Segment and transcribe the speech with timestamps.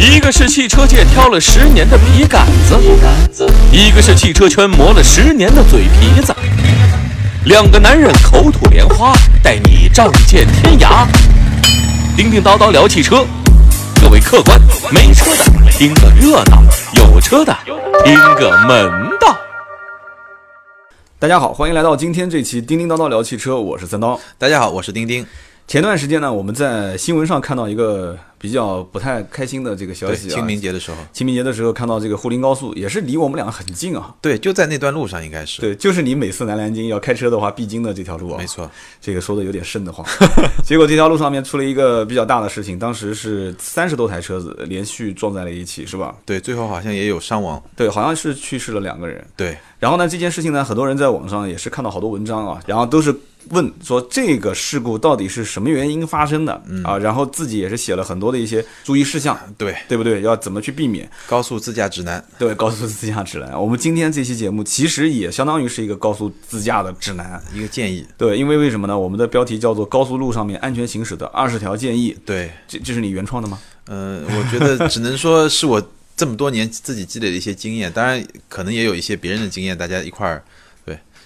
[0.00, 6.32] 一个是汽车界挑了十年的笔杆子，一个是汽车圈磨了十年的嘴皮子。
[7.46, 11.04] 两个男人口吐莲花，带你仗剑天涯。
[12.16, 13.26] 叮叮叨叨聊汽车，
[14.00, 14.56] 各位客官，
[14.92, 16.62] 没车的听个热闹，
[16.92, 17.52] 有车的
[18.04, 18.88] 听个门
[19.20, 19.36] 道。
[21.18, 24.18] 大家好，欢迎来到今天这期叮叮叨叨聊汽车，我是三刀。
[24.38, 25.26] 大家好，我是丁丁。
[25.66, 30.34] 前段时间呢，我们在新闻上看到一个比较不太开心的这个消，息啊。
[30.34, 34.14] 清明节的时候，清明节的时候看到这个沪宁高速，也是离我们两个很近啊。
[34.20, 35.60] 对，就在那段路上，应该是。
[35.60, 38.38] 对，就是你每次来南京要开车的话必经的这条路啊。
[38.38, 38.70] 没错，
[39.00, 40.06] 这个说的有点瘆得慌。
[40.64, 46.14] 结果这条路上面出了一个比较大的事情，当时是三十多台车子连续撞在了一起，是吧？
[46.24, 47.62] 对，最后好像也有伤亡。
[47.76, 49.24] 对，好像是去世了两个人。
[49.36, 53.14] 对，然后呢，这件事情呢，很多人在网上也是看到好多文章啊，然后都是
[53.50, 56.52] 问说这个事故到底是什么原因发生的、
[56.84, 60.22] 啊，然后自己也是写了很多的一些注意事项，对，对不对？
[60.22, 61.10] 要怎么去避免？
[61.26, 62.24] 高速自驾指南。
[62.38, 63.60] 对，高速自驾指南。
[63.60, 67.42] 我们今天这期节目其实也相当于是一个高速自驾的指南。
[67.52, 68.06] 一个建议。
[68.16, 68.98] 对，因为为什么呢？
[68.98, 73.58] 我们的标题叫做《高速路上面安全行驶的二十条建议》，对，这这是你原创的吗？
[73.86, 75.82] 嗯、我觉得只能说是我
[76.14, 80.67] 这么多年自己积累的一些经验，当然可能也有一些别人的经验，大家一块儿对。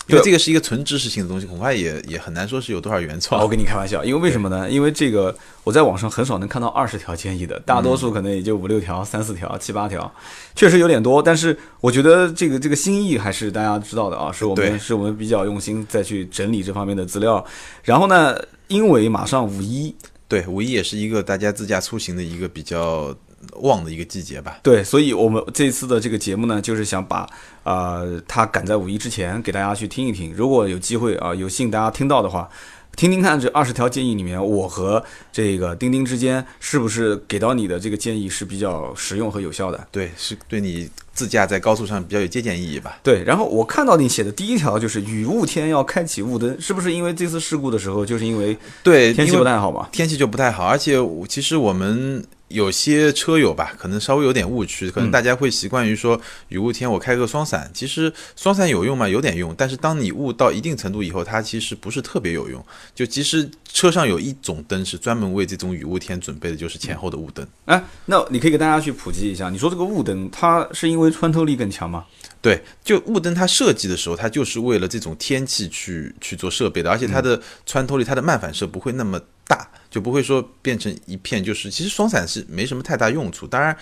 [0.08, 3.42] 因为对这个是一个纯知识性的东西，恐怕也也很难说是有多少原啊，创。
[3.42, 4.68] 我跟你开玩笑， 因为为什么呢？
[4.68, 10.12] 因为这个我在网上很少能看到二十条建议的，大多数可能也就五六条、三四条、七八条，
[10.56, 11.22] 确实有点多。
[11.22, 17.44] 但是我觉得这个这个心意还是大家知道的啊，是我们是我们比较用心再去整理这方面的资料。
[17.84, 18.36] 然后呢，
[18.66, 19.94] 因为马上五一，
[20.26, 23.14] 对，五一也是一个大家自驾出行的一个比较
[23.56, 24.58] 旺的一个季节吧。
[24.62, 27.28] 对，所以我们这次的这个节目呢，就是想把
[27.64, 30.32] 呃它赶在五一之前给大家去听一听。
[30.34, 32.48] 如果有机会啊，有幸大家听到的话，
[32.96, 39.86] 听听看这二十条建议里面，我和这个钉钉之间是不是给到你的这个建议是比较实用和有效的。
[39.90, 42.98] 对，是对你自驾在高速上比较有借鉴意义吧。
[43.02, 49.88] 对，然后我看到你写的第一条就是雨雾天要开启雾灯，是不是因为这次事故的时候，就是因为对，天气不太好嘛？
[49.90, 59.08] 天气就不太好，而且我其实我们有些车友吧，可能稍微有点误区，可能大家会习惯于说雨雾天我开个双闪，其实双闪有用吗？
[59.08, 62.64] 有点用，但是当你雾到一定程度以后，它其实不是特别有用。
[62.94, 67.46] 就其实车上有一种灯是专门为这种雨雾天准备的，就是前后的雾灯。
[67.64, 72.04] 哎，那你可以给大家去普及一下，你说这个雾灯它是因为穿透力更强吗？
[72.40, 79.20] 对，就雾灯它设计的时候，它就是为了这种天气去去做设备的，而且它的穿透力、它的漫反射不会那么
[79.52, 81.42] 大，就不会说变成一片。
[81.44, 83.46] 就是其实双闪是没什么太大用处。
[83.46, 83.76] 当然，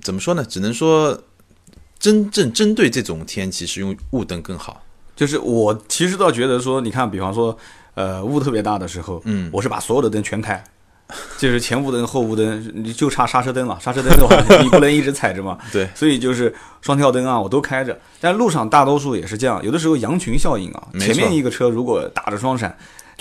[0.00, 0.44] 怎么说呢？
[0.44, 1.20] 只能说
[1.98, 4.82] 真正针对这种天气，是用雾灯更好。
[5.14, 7.56] 就是我其实倒觉得说，你看，比方说，
[7.94, 10.64] 呃，雾特别大的时候，嗯我是把所有的灯全开，
[11.38, 13.78] 就是前雾灯、后雾灯，你就差刹车灯了。
[13.78, 15.58] 刹车灯的话，你不能一直踩着嘛。
[15.70, 17.96] 对所以就是双跳灯啊，我都开着。
[18.20, 22.76] 但路上大多数也是这样，有的时候羊群效应啊，前面一个车如果打着双闪，就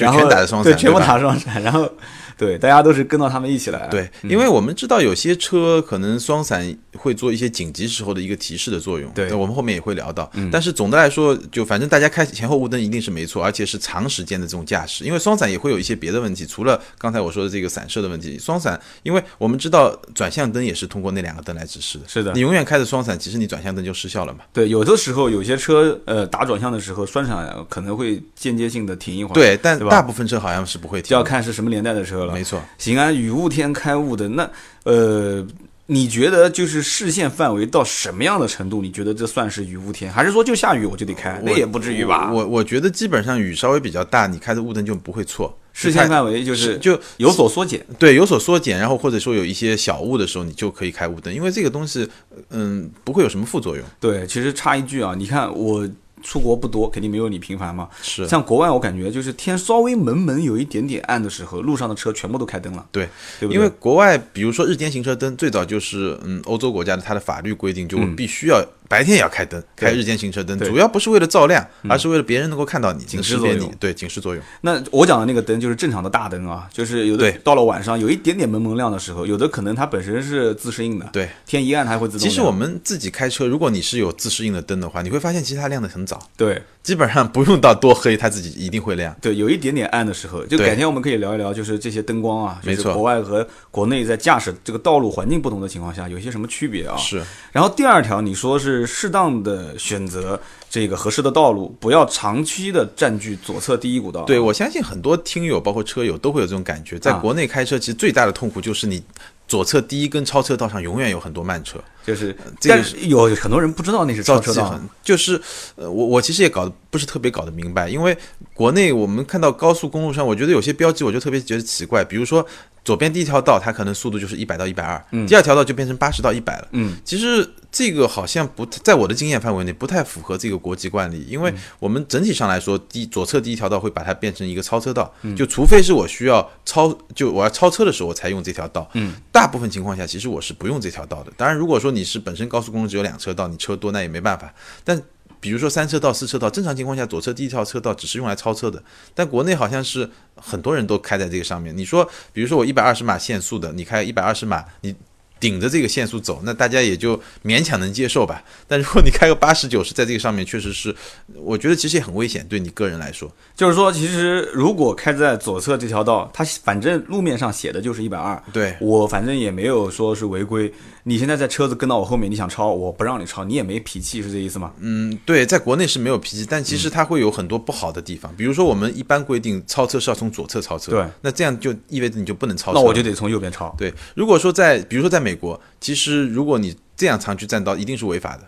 [0.05, 1.89] 然后全打的双对，全部打双闪，然后
[2.37, 3.87] 对，大家都是跟到他们一起来。
[3.87, 10.31] 对，因为我们知道有些车可能双闪会做一些紧急时候的一个提示的作用，对我们后面也会聊到。
[10.51, 24.39] 但是总的来说，就反正大家开前后雾灯一定是没错，而且是长时间的这种驾驶，因为双闪也会有一些别的问题，除了刚才我说的这个散射的问题，双闪，因为我们知道转向灯也是通过那两个灯来指示的，是的你永远开着双闪，其实你转向灯就失效了嘛。
[24.53, 32.30] 对，有的时候有些车呃打转向的时候，双闪可能会间接性的停一会儿。，对，但大部分车好像是不会停，就要看是什么年代的车了。
[32.33, 32.61] 没错。
[32.77, 34.49] 行啊，雨雾天开雾的，那
[34.83, 35.45] 呃，
[35.87, 38.81] 你觉得就是视线范围到什么样的程度？
[38.81, 41.41] 你觉得这算是雨雾天，还是说就下雨我就得开？
[41.43, 42.31] 那也不至于吧？
[42.31, 45.57] 我我觉得基本上雨稍微比较大，你开的雾灯就不会错。
[45.73, 47.83] 视线范围就是就有所缩减。
[47.97, 52.05] 对，有所缩减，然后或者说有一些小雾的时候，你就可以开雾灯，因为这个东西，
[52.49, 53.85] 嗯，不会有什么副作用。
[53.97, 55.89] 对，其实插一句啊，你看我
[56.21, 57.89] 出国不多，肯定没有你频繁嘛。
[58.01, 63.07] 是，像国外，我感觉就是天稍微蒙蒙有一点点暗的时候，路上的车全部都开灯了，对，
[63.39, 63.49] 对？
[63.49, 73.73] 因为国外，比如说日间行车灯，最早就是嗯，欧洲国家的它的法律规定，就嗯必须要白天也要开灯，开日间行车灯，主要不是为了照亮，而是为了别人能够看到你，警示作用。
[73.79, 74.43] 对，警示作用。
[74.59, 82.29] 那我讲的那个灯就是正常的大灯啊，就是有的到了晚上有一点点蒙蒙亮的时候，有的可能它本身是自适应的，对，天一暗它会自动亮。
[82.29, 86.61] 其实我们自己开车，如果你是有自适应的灯的话，你会发现其实它亮的很早，对。
[86.83, 89.15] 基本上不用到多黑，它自己一定会亮。
[89.21, 92.85] 对有一点点暗的时候，就改天我们可以聊一聊，就是这些灯光啊，没错。
[92.85, 96.97] 就是国外和国内在驾驶这个道路环境不同的情况下，有一些什么区别啊？
[96.97, 97.21] 是，
[97.51, 100.39] 然后第二条，你说是适当的选择
[100.69, 104.23] 这个合适的道路，不要长期的占据左侧第一股道。
[104.23, 107.19] 对，我相信很多听友包括车友都会有这种感觉，在啊。
[107.19, 109.03] 国内开车，其实最大的痛苦就是你
[109.47, 115.39] 左侧第一根超车道上永远有很多慢车，就是，这个但是有很多人不知道那是超车道就是
[115.75, 118.17] 呃，我我其实也搞得不是特别搞得明白，因为
[118.53, 122.45] 国内我们看到高速公路上，我觉得有些标记我就特别觉得奇怪，比如说
[122.83, 141.31] 左边第一条道它可能速度就是一百到一百二，第二条道就变成八十到一百了，嗯，其实这个好像不在我的经验范围内不太符合这个国际惯例，因为我们整体上来说，第左侧第一条道会把它变成一个超车道，就除非是我需要超，就我要超车的时候我才用这条道，嗯，大部分情况下其实我是不用这条道的。
[141.37, 145.01] 当然，如果说你是本身高速公路只有两车道，你车多那也没办法，但。
[145.41, 148.81] 比如说三车道、四车道，正常情况下左侧第一条车道只是用来超车的，
[149.13, 151.75] 但国内好像是很多人都开在这个上面。
[151.75, 154.95] 你说，比如说我一百二十码限速的，你开一百二十码，你
[155.39, 158.43] 顶着这个限速走，那大家也就勉强能接受吧。
[158.67, 160.95] 但如果你开个八十九十，在这个上面确实是，
[161.33, 163.27] 我觉得其实也很危险，对你个人来说。
[163.55, 170.71] 就是说，其实如果开在左侧这条道，它反正路面上写的就是一百二，对我反正也没有说是违规。
[171.03, 174.71] 你现在在车子跟到我后面，你想超，我不让你超，你也没脾气，是这意思吗？
[174.79, 178.31] 嗯，对，在国内是没有脾气，但其实它会有很多不好的地方。
[178.35, 183.73] 比如说，我们一般规定超车是要从左侧超车，对，那这样就意味着你就不能超车，那我就得从右边超。
[183.77, 183.93] 对。
[184.15, 188.43] 如果说在，比如说在美国，其实如果你这样长驱占道，一定是违法的，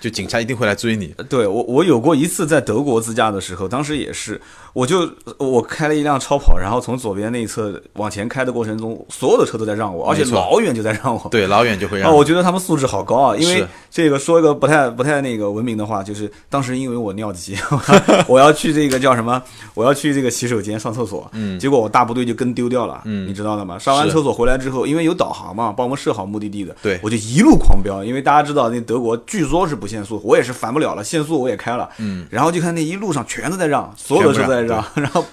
[0.00, 1.14] 就警察一定会来追你。
[1.28, 4.40] 对我，我有过一次在德国自驾的时候，当时也是，
[4.76, 5.08] 我就
[5.38, 11.28] 我开了一辆超跑，然后从左边那一侧往前开的过程中，所有的车都在让我，而且老远就在让我。
[11.30, 12.18] 对，老远就会让啊，你。
[12.18, 13.34] 我觉得他们素质好高啊！
[13.34, 17.56] 因为这个说一个不太不太那个文明的话，就是当时因为我尿急，
[18.28, 19.42] 我要去这个叫什么？
[19.72, 23.78] 我要去这个洗手间上厕所，嗯结果我大部队就跟丢掉了，嗯你知道的吗？
[23.78, 35.24] 上完厕所回来之后，因为有导航嘛，帮我们设好目的地的，对我就一路狂飙，因为大家知道那德国据说是不限速，我也是烦不了了，限速我也开了，嗯，然后就看那一路上全都在让，所有的车都在然后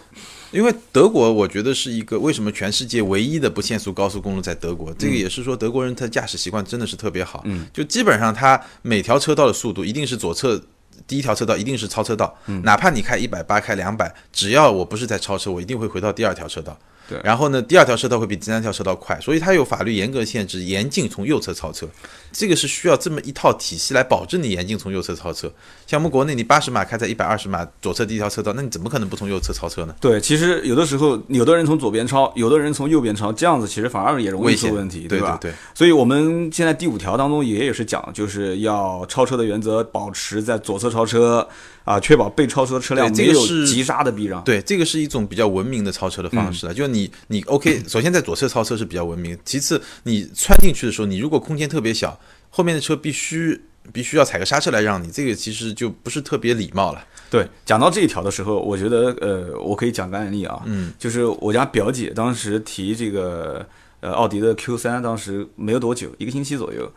[0.52, 10.62] 因为德国，我觉得是一个为什么全世界唯一的不限速高速公路在德国，嗯这个也是说德国人他驾驶习惯真的是特别好，嗯，就基本上他每条车道的速度一定是左侧。
[11.08, 16.78] 第一条车道一定是超车道，嗯哪怕你开一百八、开两百，只要我不是在超车，我一定会回到第二条车道。
[17.08, 21.88] 对然后呢，第二条车道会比第三条车道快，所以它有法律严格限制，严禁从右侧超车。
[22.32, 25.52] 这个是需要这么一套体系来保证你严禁从右侧超车。
[25.86, 29.94] 像我们国内，你八十码开在一百二十码左侧第一条车道，那你怎么可能不从右侧超车呢？
[30.02, 35.38] 对，其实有的时候有的人从左边超，有的人从右边超，这样子其实反而也容易出问题，对吧？
[35.40, 41.48] 对对所以我们现在第五条当中也也是讲，就是要超车的原则，保持在左侧超车
[41.84, 44.44] 啊，确保被超车的车辆没有急刹的避让。
[44.44, 46.74] 对，这个是一种比较文明的超车的方式了。
[46.74, 52.18] 就你你 OK，首先在左侧超车是比较文明，其次你穿进去的时候，你如果空间特别小，
[52.50, 53.60] 后面的车必须
[53.92, 57.06] 必须要踩个刹车来让你，这个其实就不是特别礼貌了。
[57.30, 63.66] 对，讲到这一条的时候，我觉得呃，我可以讲个案例啊，嗯，就是我家表姐当时提这个
[64.00, 66.90] 呃奥迪的 Q 三，当时没有多久，一个星期左右，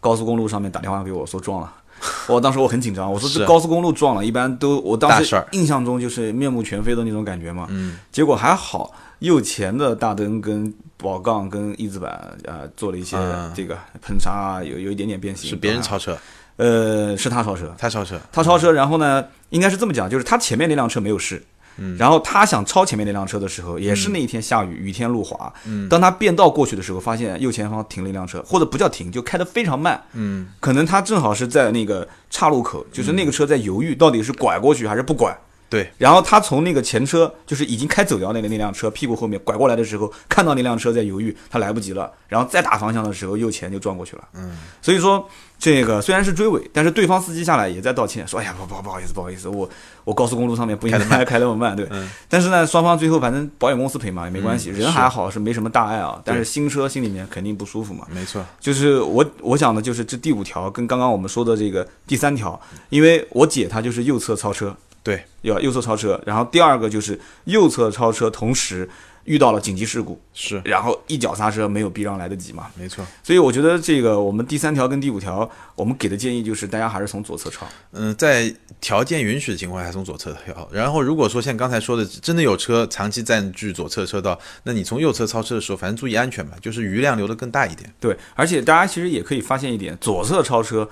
[0.00, 1.72] 高速公路上面打电话给我说撞了。
[2.28, 3.40] 我当时我很紧张，我说是。
[3.40, 7.66] 这高速公路撞了，一般都我当时印象中就是面目全非的那种感觉嘛。
[7.68, 13.52] 嗯，结果还好，右前的大灯跟宝杠跟翼子板呃做了一些嗯。
[13.54, 15.50] 这个喷砂啊，有有一点点变形。
[15.50, 16.16] 是别人啊超车，
[16.56, 21.44] 呃，是他超车，他超车，他超车，然后呢，应该是这么讲，就是他前面那辆车没有事，
[21.76, 21.96] 嗯。
[21.96, 25.88] 然后他想超前面那辆车的时候，也是那一天下雨，雨天路滑，嗯。
[25.88, 35.36] 当他变道过去的时候，发现右前方停了一辆车，或者不叫停，就开得非常慢，嗯，可能他正好是在那个岔路口，就是那个车在犹豫到底是拐过去还是不拐。
[35.70, 44.24] 对，然后他从那个前车，就是已经开走掉那个那辆车屁股后面拐过来的时候，看到那辆车在犹豫，他来不及了，然后再打方向的时候，右前就撞过去了。
[44.34, 45.24] 嗯，所以说
[45.60, 49.70] 这个虽然是追尾，但是对方司机下来也在道歉，说哎呀不不不好意思不好意思，我
[50.02, 51.86] 我高速公路上面不应该开那么慢，对。
[51.90, 58.04] 嗯但是呢，双方最后反正保险公司赔嘛也没关系，嗯人还好是没什么大碍啊，但是新车心里面肯定不舒服嘛。
[58.10, 68.88] 没错，就是我我想的就是这第五条跟刚刚我们说的这个第三条，因为我姐她就是右侧超车，对，要右侧超车，然后第二个就是右侧超车，同时
[69.24, 73.04] 遇到了紧急事故，是然后一脚刹车没有避让来得及嘛，没错。
[73.22, 77.66] 所以我觉得这个我们第三条跟第五条，我们给的建议就是大家还是从左侧超。
[77.92, 80.68] 嗯，在条件允许的情况下，从左侧跳。
[80.72, 87.90] 然后，如果说像刚才说的，真的有车长期占据左侧车道，那你从右侧超车的时候，反正注意安全吧，就是余量留的更大一点。
[88.00, 90.88] 对，而且大家其实也可以发现一点，左侧超车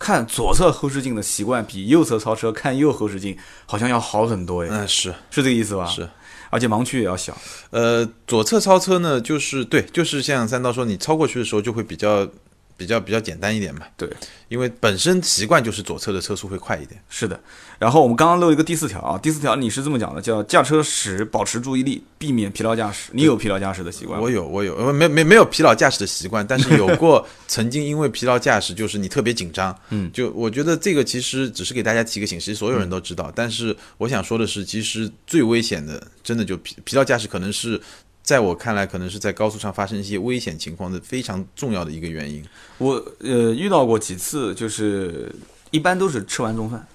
[0.00, 5.86] 看左侧后视镜的习惯比右侧超车看右后视镜好像要好很多，哎，嗯，是是这个意思吧？
[5.86, 6.08] 是。
[6.48, 7.36] 而且盲区也要小。
[7.70, 12.26] 呃，左侧超车呢，就是对，就是像三刀说，你超过去的时候就会比较
[12.80, 13.82] 比较比较简单一点嘛。
[13.94, 14.08] 对，
[14.48, 16.98] 因为本身习惯就是左侧的车速会快一点。
[17.10, 17.38] 是的。
[17.78, 23.10] 然后我们刚刚漏一个第四条啊，第四条你是这么讲的，叫驾车时保持注意力，避免疲劳驾驶。
[23.12, 24.18] 你有疲劳驾驶的习惯？
[24.18, 33.30] 我有，我有，呃，没没没有疲劳驾驶的习惯，但是有过 曾经因为疲劳驾驶，就是你特别紧张，嗯，就我觉得这个其实只是给大家提个醒，其实所有人都知道。
[33.34, 37.80] 但是我想说的是，其实最危险的，真的就疲疲劳驾驶，可能是
[38.22, 42.44] 在我看来，可能是在高速上发生一些危险情况的非常重要的一个原因。
[42.78, 45.34] 我呃遇到过几次，就是
[45.70, 46.86] 一般都是吃完中饭，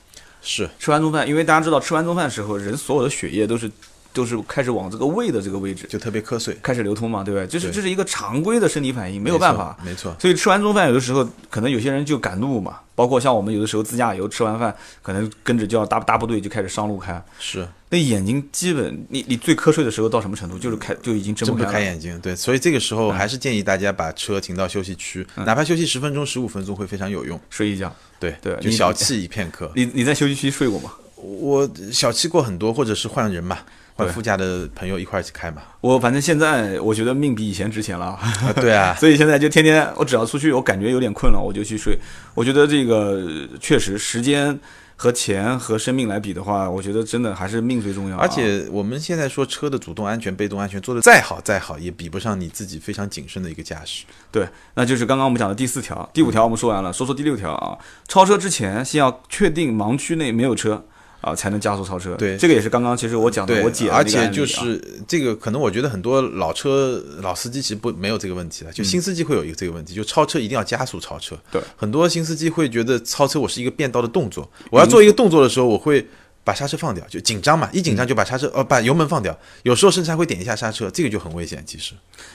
[0.41, 3.69] 是吃完中饭，因为大家知道吃完中饭时候，人所有的血液都是
[4.15, 7.45] 都是开始往这个胃的这个位置就特别瞌睡，开始流通嘛，对不对？
[7.45, 9.77] 这是这是一个常规的生理反应，没有办法。
[9.83, 20.57] 没错，所以吃完中饭，有的时候可能有些人就赶路嘛，包括像我们有的时候自驾游，吃完饭可能跟着就要大大部队就开始上路开，是那眼睛基本你你最瞌睡的时候到什么程度？
[20.57, 22.17] 就是开就已经睁睁不不开眼睛。
[22.21, 27.39] 对，所以这个时候嗯还是建议大家把车停到休息区，哪怕休息十分钟、十五分钟会非常有用。
[27.49, 27.93] 睡一觉。
[28.17, 29.69] 对对就小憩一片刻。
[29.75, 30.93] 你你在休息区睡过吗？
[31.17, 33.59] 我小憩过很多，或者是换人嘛，
[33.95, 35.61] 换副驾的朋友一块儿去开嘛。
[35.81, 38.05] 我反正现在我觉得命比以前值钱了。
[38.05, 41.97] 啊，对啊， 所以现在就天天，我只要出去，我感觉有点困了，我就去睡。
[42.33, 44.59] 我觉得这个呃确实时间
[44.97, 48.19] 和钱和生命来比的话，我觉得真的还是命最重要啊。
[48.21, 54.05] 而且我们现在说车的主动安全、被动安全做的再好再好，也比不上你自己非常谨慎的一个驾驶。
[54.31, 57.77] 对，那就是刚刚我们讲的第四条，第五条我们说完了，说说第六条啊。
[58.07, 60.85] 超车之前先要确定盲区内没有车
[61.25, 62.13] 啊，才能加速超车。
[62.15, 71.35] 对这个也是刚刚其实我讲的对，我姐的而且就是这个，可能我觉得很多老车老司机其实不没有这个问题了，就新司机会有一个这个问题，就超车一定要加速超车。
[71.51, 76.07] 对，很多新司机会觉得超车我是一个变道的动作，我要做一个动作的时候，我会。
[76.45, 81.63] 把刹车放掉，就紧张嘛，一紧张就把刹车呃把油门放掉，有时候甚至还会点一下刹车，这个就很危险。
[81.65, 81.93] 其实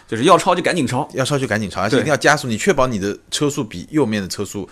[0.08, 1.08] 就是要超就赶紧超。
[1.14, 4.68] 要超就赶紧超，而且一定要加速，你确保你的车速比右面的车速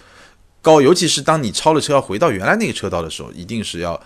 [0.69, 3.99] 高，尤其是当你超了车要回到原来那个车道的时候，一定是要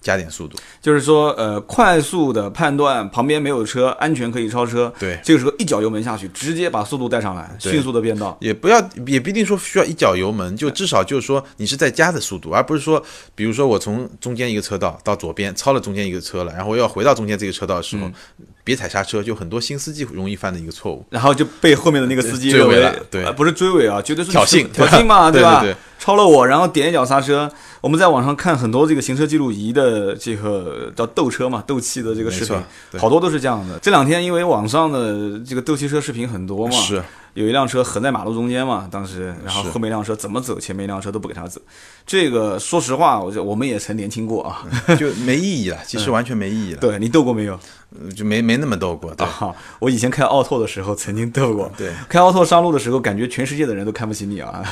[0.00, 0.56] 加点速度。
[0.80, 4.90] 就是说，呃，快速的判断旁边没有车，安全可以超车。
[4.98, 8.34] 对这个时候一脚油门下去，直接把速度带上来，迅速的变道。
[8.40, 13.02] 也不要，也不一定说需要一脚油门，就至少就是说你是在加的速度，而不是说，
[13.34, 18.14] 比如说我从中间一个车道到左边超了中间一个车了，然后要回到中间这个车道的时候，嗯
[18.62, 21.04] 别踩刹车，就很多新司机容易犯的一个错误。
[21.10, 25.30] 然后就被后面的那个司机追尾了对呃不是追尾啊，绝对是挑衅挑衅嘛，吧？
[25.30, 27.48] 对对对超了我，然后点一脚刹车。
[27.82, 32.56] 我们在网上看很多这个行车记录仪的这个叫斗车嘛，斗气的这个视频，
[32.98, 33.78] 好多都是这样的。
[33.80, 37.02] 这两天因为网上的这个斗气车视频很多嘛，是
[37.34, 41.60] 有一辆车横在马路中间嘛，当时，然后后面一辆车怎么走，前面一辆车都不给他走。
[42.06, 44.66] 这个说实话，我就我们也曾年轻过啊。
[44.98, 47.58] 就没意义了， 其实完全没意义了，对你斗过没有？
[47.92, 49.12] 呃就没没那么斗过。
[49.16, 51.70] 对，啊，我以前开奥拓的时候曾经斗过。
[51.76, 54.62] 对，开奥拓上路的时候，感觉全世界的人都看不起你啊。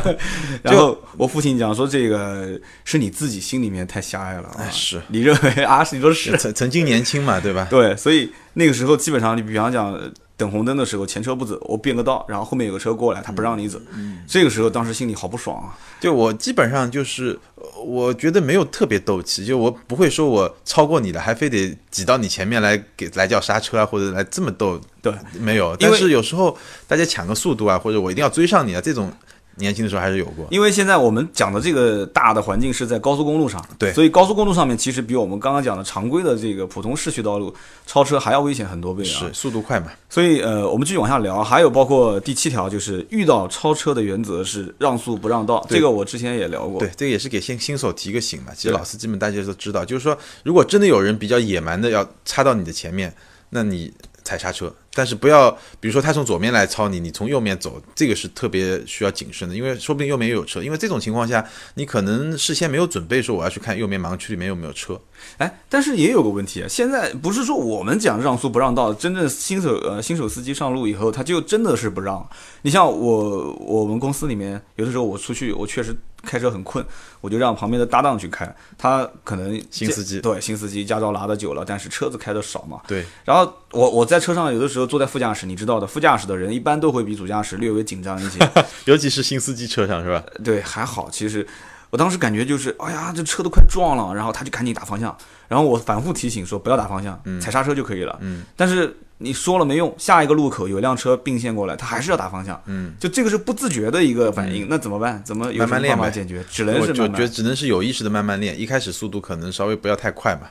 [0.62, 4.56] 然后我父亲讲说，这个是你自己心里面太狭隘了啊。
[4.60, 5.84] 哎是你认为啊？
[5.84, 6.34] 是你说是？
[6.38, 7.66] 曾曾经年轻嘛，对吧？
[7.68, 9.92] 对，所以那个时候基本上，你比方讲
[10.36, 13.78] 等红灯的时候，前车不走，我变个道，然后后面有个车过来，他不让你走，
[14.26, 15.78] 这个时候当时心里好不爽啊。
[16.00, 25.76] 就我基本上就是，呃我觉得没有特别斗气，就我不会说我超过你了，还非得挤到你前面来给来叫刹车啊，或者来这么斗，对，没有。
[25.76, 26.56] 但是有时候
[26.88, 29.12] 大家抢个速度啊，或者我一定要追上你啊，这种
[29.56, 30.46] 年轻的时候还是有过。
[30.50, 37.54] 因为现在我们讲的这个大的环境是在高速公路上，对所以高速公路上面其实比我们刚刚讲的常规的这个普通市区道路
[37.86, 39.06] 超车还要危险很多倍啊。
[39.06, 39.88] 是速度快嘛？
[40.08, 46.78] 所以呃，我们继续往下聊，还有包括第七条，就是遇到超车的原则是让速不让道，这个我之前也聊过。
[46.80, 48.52] 对，这个也是给新新手提个醒嘛。
[48.54, 53.14] 其实老司机们大家都知道，就是说，如果真的有人比较野蛮的要插到你的前面，
[53.50, 53.92] 那你
[54.22, 65.00] 踩刹车，但是不要，比如说他从左面来超你，你从右面走，这个是特别需要谨慎的，因为说不定右面也有车，因为这种情况下，你可能事先没有准备说我要去看右面盲区里面有没有车。
[65.38, 72.24] 哎，但是也有个问题啊，现在不是说我们讲让速不让道，真正新手呃新手司机上路以后，他就真的是不让。
[72.62, 76.84] 你像我我们公司里面，有的时候我出去，我确实开车很困，
[77.20, 88.38] 我就让旁边的搭档去开，他可能 新司机对新司机驾照拿的久了，但是车子开的少嘛，对，然后我我在车上有的时候坐在副驾驶，你知道的，副驾驶的人一般都会比主驾驶略微紧张一些。
[88.86, 90.22] 尤其是新司机车上是吧？
[90.42, 91.46] 对，还好，其实
[91.94, 98.18] 我当时感觉就是，哎呀，这车都快撞了，然后他就赶紧打方向，然后我反复提醒说不要打方向，踩刹车就可以了。
[98.20, 102.60] 嗯，但是你说了没用，下一个路口有辆车并线过来，他还是要打方向。
[102.66, 105.22] 嗯，就这个是不自觉的一个反应，那怎么办？
[105.24, 106.44] 怎么慢慢练呗办法解决？
[106.50, 107.14] 只能是慢慢。
[107.14, 110.48] 觉得只能是有意识的慢慢练，一开始速度可能稍微不要太快嘛。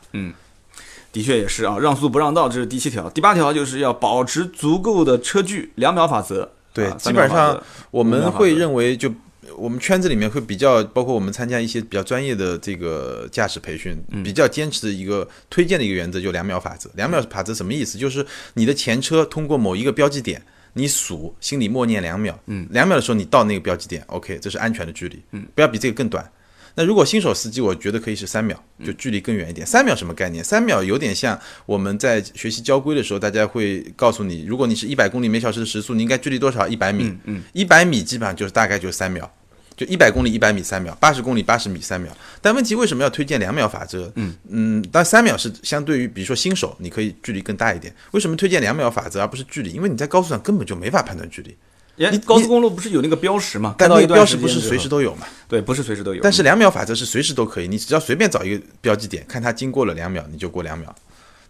[1.11, 3.09] 的确也是啊，让速不让道，这是第七条。
[3.09, 9.13] 第八条就是要保持足够的车距，两秒法则对啊，基本上我们会认为，就
[9.57, 16.89] 我们圈子里面会比较，包括我们参加一些比较专业的这个驾驶培训，嗯比较坚持的一个推荐的一个原则，就两秒法则。
[16.95, 17.97] 两秒法则什么意思？
[17.97, 20.41] 就是你的前车通过某一个标记点，
[20.73, 26.29] 你数，心里默念两秒，嗯，两秒的时候你到那个标记点，OK，这是安全的距离，嗯，不要比这个更短。
[26.75, 29.65] 那如果新手司机，我觉得可以是三秒，就距离更远一点。
[29.65, 30.43] 三秒什么概念？
[30.43, 36.67] 三秒有点像我们在学习交规的时候，大家会告诉你，如果你是一百公里每小时的时速，你应该距离多少？
[36.67, 37.15] 一百米。
[37.25, 39.29] 嗯，一百米基本上就是大概就是三秒，
[39.77, 42.15] 就一百公里一百米三秒，八十公里八十米三秒。
[42.41, 44.11] 但问题为什么要推荐两秒法则？
[44.15, 47.93] 嗯嗯，但三秒是相对于比如说新手，你可以距离更大一点。
[48.11, 49.71] 为什么推荐两秒法则而不是距离？
[49.71, 51.55] 因为你在高速上根本就没法判断距离，
[51.99, 53.75] 哎你高速公路不是有那个标识吗？
[53.77, 55.27] 但那个标识不是随时都有吗？
[55.47, 56.21] 对，不是随时都有。
[56.23, 60.95] 但是两秒法则是随时都可以，你只要随便找一个标记点，看它经过了两秒，你就过两秒。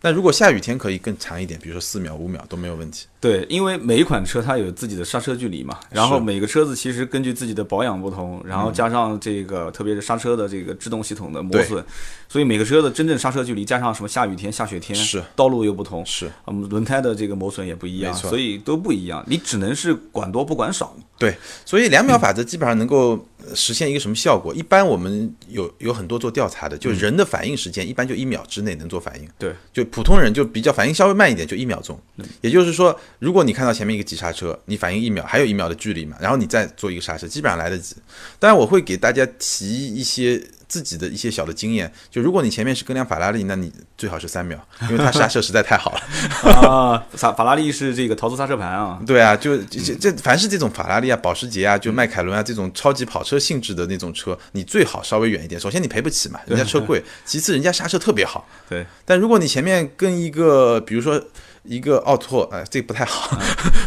[0.06, 3.06] 那如果下雨天可以更长一点，比如说四秒、五秒都没有问题。
[3.22, 11.82] 对，因为每一款车它有自己的刹车距离嘛，然后每个车子其实根据自己的保养不同，然后加上这个特别是刹车的这个制动系统的磨损，
[12.28, 19.24] 所以每个车的真正刹车距离加上什么下雨天、下雪天，是道路又不同，是我们轮胎的这个磨损也不一样，所以都不一样。
[19.26, 20.94] 你只能是管多不管少。
[21.18, 21.34] 对，
[21.64, 24.54] 所以两秒法则基本上能够呃实现一个什么效果？
[24.54, 29.28] 一般我们有有很多做调查的，就人的反应时间一般就一秒之内能做反应。
[29.38, 32.00] 对，就普通人就比较反应稍微慢一点，就一秒钟。
[32.42, 37.96] 也就是说，如果你看到前面一个急刹车，你反应一秒，还有一秒的距离嘛，然后你再做一个刹车，基本上来得及。
[38.40, 40.42] 当然，我会给大家提一些
[40.74, 44.58] 自己的一些小的经验，就如果你前面是跟辆法拉利，那你最好是三秒，
[44.90, 46.02] 因为它刹车实在太好了。
[46.68, 55.62] 啊，法法拉利是这个陶瓷刹车盘啊，对啊，就这这凡是这种法拉利啊、保时捷啊、就迈凯伦啊这种超级跑车性质的那种车，你最好稍微远一点。
[55.62, 58.48] 首先你赔不起嘛，人家车贵； 其次人家刹车特别好。
[58.68, 61.24] 对，但如果你前面跟一个，比如说
[61.62, 63.40] 一个奥拓，哎，这个不太好。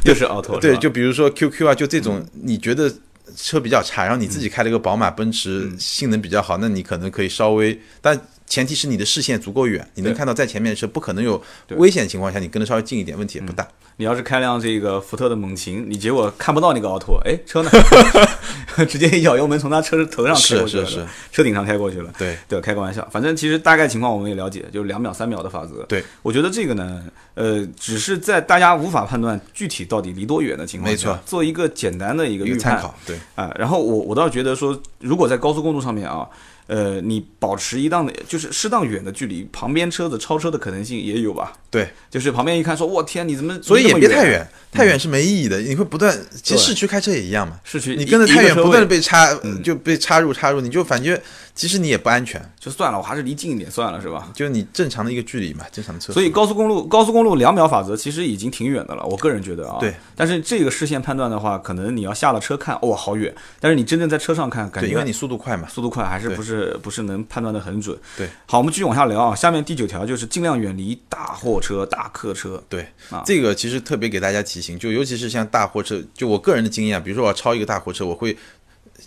[0.04, 2.88] 又是奥拓，对，就比如说 QQ 啊，就这种你觉得
[3.34, 13.66] 车比较差，然后你自己开了个宝马、奔驰，性能比较好，那你可能可以稍微，但前提是你的视线足够远，你能看到在前面的车，不可能有危险情况下，你跟得稍微近一点，问题也不大。
[13.98, 17.70] 你要是开辆这个福特的猛禽，你结果看不到那个奥拓，哎，车呢？
[18.86, 22.12] 直接一脚油门从他车头上开过去了，是是是车顶上开过去了。
[22.18, 25.82] 对对，开个玩笑，反正其实大概情况我们也了解，就是两秒、三秒的法则。
[25.84, 27.04] 对，我觉得这个呢，
[27.34, 33.50] 呃，只是在大家无法判断具体到底离多远的情况下，没错做一个简单的一个预判一个参考，对，啊。
[33.58, 36.28] 然后我我倒觉得说，如果在高速公路上面啊。
[36.66, 41.52] 呃，你保持一档的，就是适当远的距离，旁边车子超车的可能性也有吧？
[41.70, 43.56] 对，就是旁边一看说，我天，你怎么？
[43.62, 45.60] 所以也别太远，太远是没意义的。
[45.60, 47.60] 你会不断，其实市区开车也一样嘛。
[47.64, 51.20] 市区你跟着太远，不断的被插，就被插入插入，你就感觉
[51.54, 54.28] 其实你也不安全，就算了，我还是离近一点算了，是吧？
[54.34, 56.12] 就你正常的一个距离嘛，正常的车。
[56.12, 59.76] 所以高速公路高速公路两秒法则其实已经挺远的了，我个人觉得啊。
[59.78, 59.94] 对。
[60.16, 63.34] 但是这个视线判断的话，可能你要下了车看，哇、好远。
[63.60, 65.68] 但是你真正在车上看，感对，觉因为你速度快嘛。
[65.68, 67.98] 速度快，还是不是不是能判断的很准。
[68.16, 68.28] 对。
[68.46, 69.34] 好，我们继续往下聊啊。
[69.34, 72.62] 下面第九条就是尽量远离大货车、大客车。
[72.68, 78.36] 对啊，这个其实特别给大家提醒，就尤其是像大货车，就我个人的经验啊，比如说我要超一个大货车，我会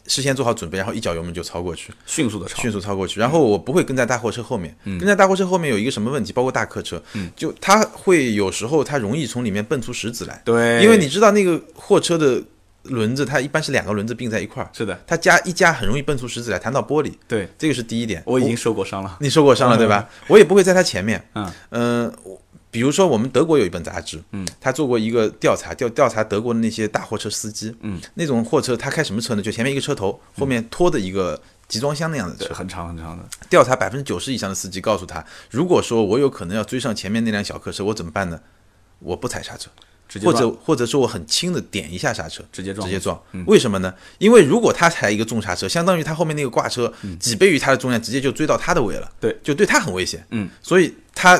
[0.07, 2.61] 事先做好准备，然后一脚油门就超过去，迅速的超。
[2.61, 7.01] 迅速超过去，然后我不会跟在大货车后面，跟在大货车后面有一个什么问题，包括大客车，
[7.35, 12.41] 就它会有时候它容易从里面蹦出石子来，对，因为你知道那个货车的
[12.83, 18.23] 轮子，它一般是两个轮子并在一块儿，是的，它加一加很容易蹦出石子来，弹到玻璃，对这个是第一点。
[18.25, 19.17] 我已经受过伤了。
[19.19, 20.09] 你受过伤了对吧？
[20.27, 29.41] 我也不会在它前面，嗯嗯、我比如说我们德国有一本杂志，嗯，他做过一个调查，调调查德国的那些大货车司机，嗯，那种货车他开什么车呢？
[29.41, 32.53] 就前面一个车头，后面拖的一个集装箱那样的对，车。
[32.53, 33.25] 很长很长的。
[33.49, 38.39] 调查百分之九十以上的司机告诉他，如果说我有可能要追上前面那辆小客车，我怎么办呢？
[38.99, 43.17] 我不踩刹车，或直接撞者或者说我很轻的点一下刹车，直接撞直接撞。
[43.45, 43.93] 为什么呢？
[44.17, 49.09] 因为如果他踩一个重刹车，相当于他后面那个挂车几倍于他的重量，直接就追到他的尾了。
[49.21, 50.25] 对，就对他很危险。
[50.31, 51.37] 嗯，所以他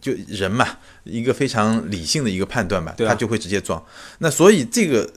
[0.00, 0.66] 就人嘛，
[1.04, 3.82] 一个非常理性的一个判断吧，他就会直接撞。
[4.18, 5.08] 那所以这个。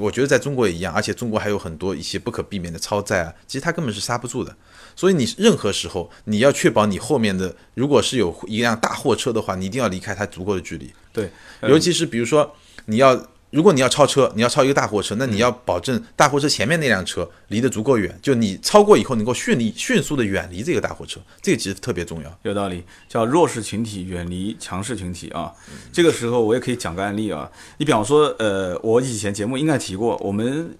[0.00, 4.52] 我觉得在中国也一样，而且中国还有很多一些不可避免的超载啊，其实他根本是刹不住的。
[4.96, 10.90] 所以你任何时候你要确保你后面的，如果是有一辆大货车的话，你一定要离开它足够的距离。
[11.12, 11.30] 对，
[11.60, 12.50] 嗯尤其是比如说
[12.86, 22.38] 你要，如果你要超车，你要超一个大货车，那你要保证大货车前面那辆车离得足够远，就你超过以后能够迅利迅速的远离这个大货车，这个其实特别重要。
[22.42, 25.52] 有道理，叫弱势群体远离强势群体啊。
[25.92, 27.50] 这个时候我也可以讲个案例啊。
[27.78, 30.76] 你比方说，呃，我以前节目应该提过，我们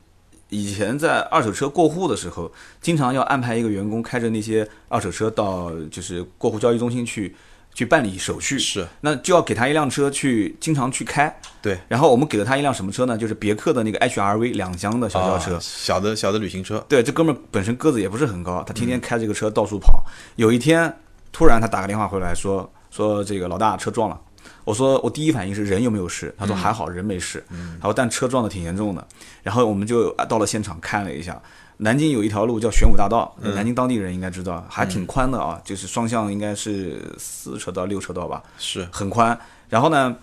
[0.49, 7.35] 以前在二手车过户的时候，经常要安排一个员工开着那些二手车到就是过户交易中心去。
[7.77, 11.39] 去办理手续，是那就要给他一辆车去经常去开。
[11.61, 13.19] 对，然后我们给了他一辆什么车呢？
[13.19, 15.57] 就是别克的那个 HRV 两厢的小轿车。
[15.57, 20.03] 啊小的小的旅行车，对，这哥们儿本身个子也不是很高，他天天开这个车到处跑。
[20.37, 20.91] 有一天，
[21.31, 24.19] 突然他打个电话回来说说这个老大车撞了。
[24.67, 26.35] 我说我第一反应是人有没有事？
[26.37, 27.43] 他说还好人没事。
[27.81, 29.07] 他说但车撞的挺严重的。
[29.45, 31.41] 然后我们就到了现场看了一下，
[31.77, 39.39] 南京有一条路叫玄武大道，南京当地人应该知道，还挺宽的啊，就是双向应该是四车道六车道吧，是很宽。
[39.69, 40.17] 然后呢，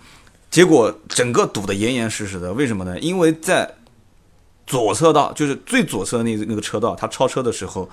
[0.52, 3.00] 结果整个堵得严严实实的，为什么呢？
[3.00, 3.74] 因为在
[4.68, 7.90] 左车道，就是最左侧那那个车道，他超车的时候，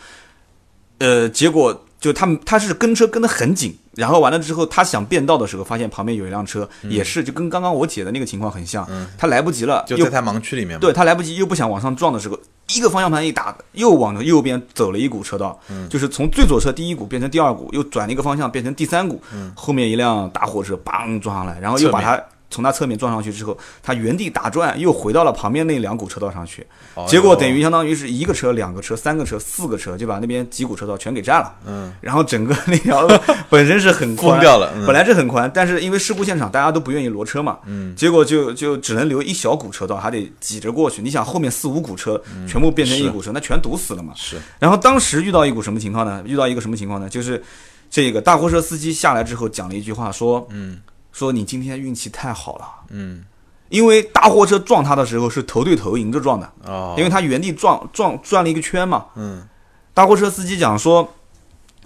[0.99, 10.81] 呃，结果就他们他是跟车跟得很紧，然后完了之后，他想变道的时候，发现旁边有一辆车，也是就跟刚刚我姐的那个情况很像，他来不及了，就在他盲区里面。
[10.81, 12.39] 对他来不及，又不想往上撞的时候，
[12.75, 15.61] 一个方向盘一打，又往右边走了一股车道，
[15.91, 19.23] 就是从最左侧第一股变成第二股，又转了一个方向变成第三股，
[19.55, 22.19] 后面一辆大货车梆撞上来，然后又把他
[22.51, 31.55] 从他侧面撞上去之后，他原地打转，又回到了旁边那两股车道上去，哦结果等于相当于是一个车、两个车、三个车、四个车，就把那边几股车道全给占了。
[31.65, 33.17] 嗯，然后整个那条路
[33.49, 41.01] 本身是很宽掉了嗯本来是很宽，但是因为事故现场大家都不愿意挪车嘛，嗯，结果就就只能留一小股车道，还得挤着过去。
[41.01, 44.13] 你想后面四五股车全部变成一股车，那全堵死了嘛。
[44.17, 46.23] 是然后当时遇到一股什么情况呢？
[46.27, 47.09] 遇到一个什么情况呢？
[47.09, 47.43] 就是
[47.89, 50.81] 这个大货车司机下来之后讲了一句话，说，嗯
[51.13, 52.67] 说你今天运气太好了。
[52.91, 53.25] 嗯
[53.69, 59.07] 因为大货车撞他的时候是头对头迎着撞的，哦，因为他原地撞撞转了一个圈嘛。
[59.15, 59.47] 嗯
[59.95, 61.15] 大货车司机讲说，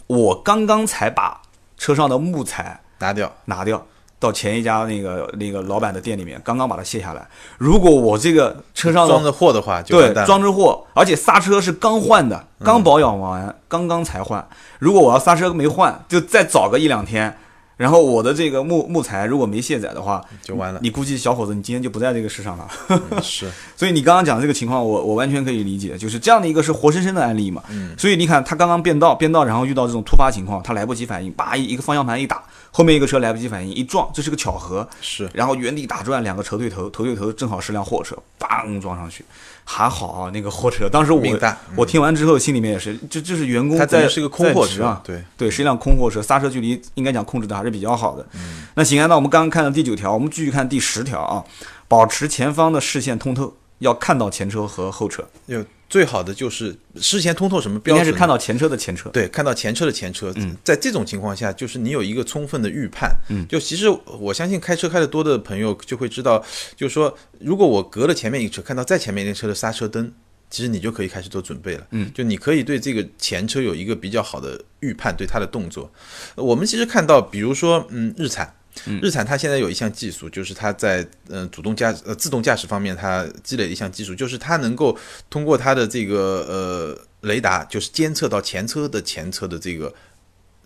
[0.06, 1.42] 我刚刚才把
[1.76, 3.86] 车上的木材拿掉拿掉，
[4.18, 7.28] 到前一家那个那个老板的店里面，刚刚把它卸下来。
[7.58, 14.48] 如果我这个车上的装着货的话就对装着货，而且刹车是刚换的，刚保养完，刚刚才换。
[14.78, 17.36] 如果我要刹车没换，就再早个一两天。
[17.76, 22.68] 然后我的这个木木材如果没卸载的话，就完了你估计小伙子，你今天就不在这个世上了。
[22.88, 27.62] 嗯是 所以你刚刚讲的这个情况，我我完全可以理解，就是这样的一个是活生生的案例嘛。
[27.70, 34.88] 嗯所以你看，他刚刚变道，变道，然后遇到这种突发情况，他来不及反应，叭一一个方向盘一打，后面一个车来不及反应，一撞，这是个巧合。
[35.00, 39.24] 是然后原地打转，两个车对头，头对头正好是辆货车，梆撞上去，
[39.64, 45.24] 还好啊，那个货车，当时我嗯我听完之后心里面也是，这这是员工在是个空货车啊，对。
[45.36, 48.26] 对，是一辆空货车，刹车距离应该讲控制的还是比较好的。
[48.34, 48.66] 嗯。
[48.74, 51.42] 那行啊，那我们刚刚看到第九条，我们继续看第十条啊，
[51.88, 58.12] 保持前方的视线通透，要看到前车和后车，有最好的就是事先通透什么应该标准呢？
[58.12, 59.10] 是看到前车的前车。
[59.10, 63.14] 对，看到前车的前车，嗯在这种情况下，就是你有一个充分的预判。
[63.28, 66.42] 嗯就其实我相信开车开得多的朋友就会知道，
[66.74, 70.10] 就是说，如果我隔了前面一车，看到再前面一辆车的刹车灯，
[70.48, 71.86] 其实你就可以开始做准备了。
[71.90, 75.92] 嗯，就你可以对这个前车有一个比较好的预判，对它的动作。
[76.36, 78.54] 我们其实看到，比如说，嗯，日产。
[79.00, 84.98] 日产它现在有一项技术，就是它在呃主动驾呃自动驾驶方面，它积累的一项技术，就是它能够
[85.30, 89.94] 通过它的这个呃雷达，就是监测到前车的前车的这个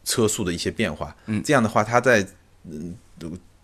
[0.04, 1.14] 车速的一些变化。
[1.26, 2.26] 嗯这样的话，它在
[2.64, 2.96] 嗯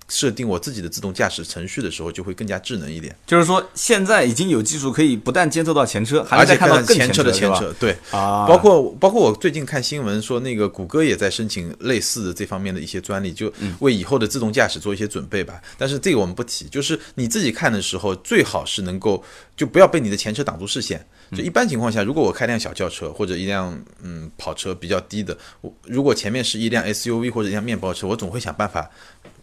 [0.09, 7.97] 设定我自己的自动驾驶程序的时候，就会更加智能一点，就是说现在已经有技术可以不但监测到前车，还而且能再看到更前车的前前车，对。
[8.11, 15.61] 啊，包括包括我最近看新闻说，那个谷歌也在申请类似的这方面的一些专利，就为以后的自动驾驶做一些准备吧。
[15.79, 19.23] 但是这个我们不提，就是你自己看的时候，最好是能够
[19.57, 21.05] 就不要被你的前车挡住视线。
[21.33, 28.89] 就一般情况下，如果我开辆小轿车或者一辆嗯跑车比较低的，我如果前面是一辆 SUV 或者一辆面包车，我总会想办法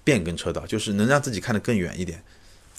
[0.04, 2.22] 变更车道，就是能让自己看得更远一点，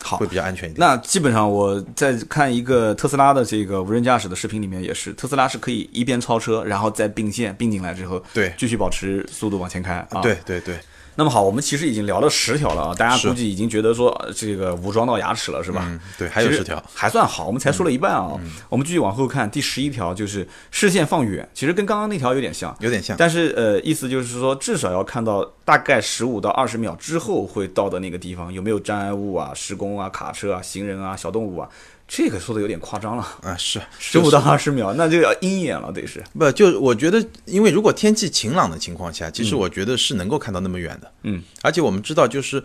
[0.03, 0.81] 好会比较安全一点。
[0.81, 10.21] 那基本上我在看一个特斯拉的这个无人驾驶的视频里面也是，特斯拉是可以一边超车，然后再并线并进来之后，对继续保持速度往前开啊。
[10.21, 10.37] 对。
[10.45, 10.79] 对对，
[11.15, 15.85] 那么好，我们其实已经聊了十条了啊，大家估计已经觉得说呃这个武装到牙齿了，是吧？
[15.87, 18.33] 嗯，对，还有十条，还算好，我们才说了一半啊。
[18.69, 23.17] 我们继续往后看，第十一条就是视线放远，其实跟刚刚那条有点像，有点像。
[23.19, 31.69] 但是呃，意思就是说，至少要看到大概十五到二十秒之后会到的那个地方有没有障碍物啊、施工啊、卡车啊、行人啊、小动物啊，
[32.15, 33.23] 这个说的有点夸张了。
[33.41, 36.23] 啊，是十五到二十秒，那就要鹰眼了，得是。
[36.39, 41.11] 不，就我觉得，因为如果天气晴朗的情况下，其实我觉得是能够看到那么远的。
[41.23, 42.63] 嗯，而且我们知道，就是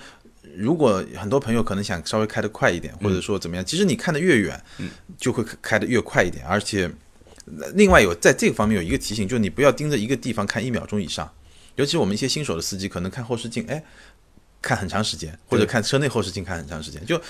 [0.54, 4.62] 如果很多朋友可能想稍微开得快一点，或者说怎么样，其实你看得越远，
[5.18, 6.46] 就会开得越快一点。
[6.46, 6.92] 而且，
[7.58, 11.32] 呃另外有在这个方面有一个提醒，就是你不要盯着一个地方看一秒钟以上，
[11.76, 13.82] 尤其我们一些新手的司机，可能看后视镜，哎。
[14.62, 17.22] 看很长时间，或者看车内后视镜看很长时间，就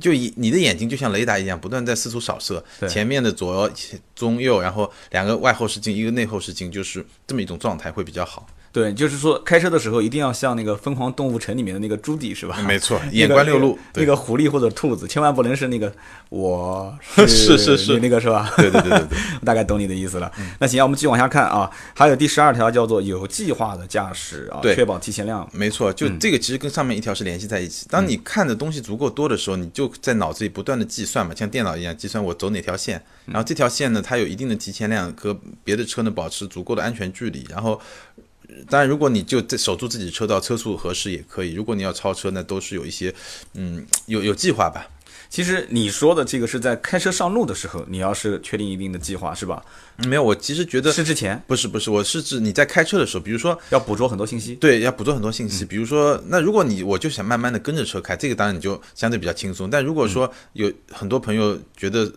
[0.00, 3.70] 就以你的眼睛就像雷达一样，不断在四处扫射，前面的左、
[4.14, 8.46] 中、右，然后两个外后视镜，一个内后视镜，就是这么一种状态会比较好。
[8.74, 12.60] 对，就是说开车的时候一定要像那个《疯狂动物城》里面的那个朱迪是吧？
[12.66, 15.94] 没错， 眼观六路，对那个狐狸或者兔子，千万不能是那个
[16.28, 18.52] 我是 是是那个是吧？
[18.56, 20.28] 对对对对对， 我大概懂你的意思了。
[20.58, 25.48] 那行，我们继续往下看啊，还有第十二条叫做有计划的驾驶啊，确保提前量。
[25.52, 27.86] 没错，就嗯这个其实跟上面一条是联系在一起。
[27.88, 37.80] 当你看的东西足够多的时候，你就在脑子里不断的计算嘛，像电脑一样计算我走哪条线，嗯然后这条线呢，它有一定的提前量，和别的车呢保持足够的安全距离，然后。
[38.48, 41.54] 呃当然，如果你就在守住自己车道，车速合适也可以。
[41.54, 43.14] 如果你要超车，那都是有一些，
[43.54, 44.86] 嗯，有有计划吧。
[45.30, 49.64] 其实你说的这个是在开车上路的时候，你要是确定一定的计划是吧？
[49.96, 54.54] 嗯没有，我其实觉得是之前不是不是，我是指你在开车的时候，比如说要捕捉很多信息。
[54.56, 55.64] 对，要捕捉很多信嗯息。
[55.64, 59.68] 比如说，那如果你我就想慢慢的跟着车开，这个当然你就相对比较轻松。
[59.68, 62.12] 但如果说有很多朋友觉得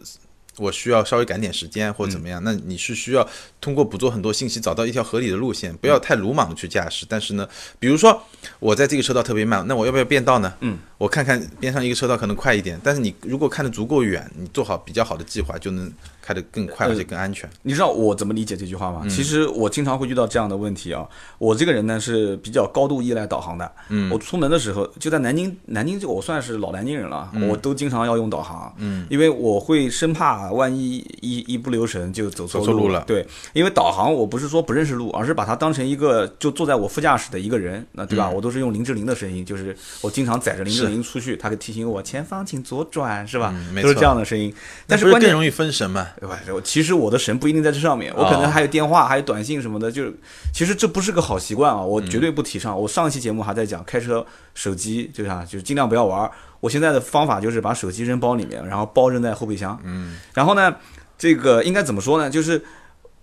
[0.58, 3.28] 我需要稍微赶点时间或者怎么样，那你是需要
[3.62, 7.06] 通过捕捉很多信息，找到一条合理的路线，不要太鲁莽的去驾驶。
[7.08, 7.48] 但是呢，
[7.80, 8.22] 比如说
[8.60, 10.54] 我在这个车道特别慢，那我要不要变道呢？
[10.62, 17.48] 嗯，我看看边上一个车道可能快一点，但是你如果看得足够远，你做好比较好的计划，就能开得更快而且更安全。
[17.62, 19.06] 你知道我怎么理解这句话嗯吗？
[19.08, 21.08] 其实我经常会遇到这样的问题啊。
[21.38, 23.72] 我这个人呢是比较高度依赖导航的。
[23.90, 28.74] 嗯我出门的时候就在南京，南京就我算是老南京人了，我都经常要用导航。
[28.78, 38.30] 嗯，因为我会生怕万一一一不留神就走错走错路了对，因为导航我不是说不认识路，而是把它当成一个就坐在我副驾驶的一个人，那对吧？
[38.30, 43.54] 嗯我都是用林志玲的声音，就是我经常载着林志玲出去，他会提醒我前方请左转，是吧？
[43.82, 44.54] 都是这样的声音。
[44.86, 46.08] 但是关键更容易分神嘛？
[46.19, 46.39] 对吧？
[46.54, 50.13] 我其实我的神不一定在这上面，我可能哦还有电话，还有短信什么的，就是
[50.54, 52.80] 其实这不是个好习惯啊，我嗯绝对不提倡。
[52.80, 56.30] 我上一期节目还在讲开车手机就是啊，就是尽量不要玩。
[56.60, 59.80] 我现在的方法就是把手机扔包里面，然后包扔在后备箱。
[59.84, 60.76] 嗯，然后呢，
[61.17, 62.30] 这个应该怎么说呢？
[62.30, 62.63] 就是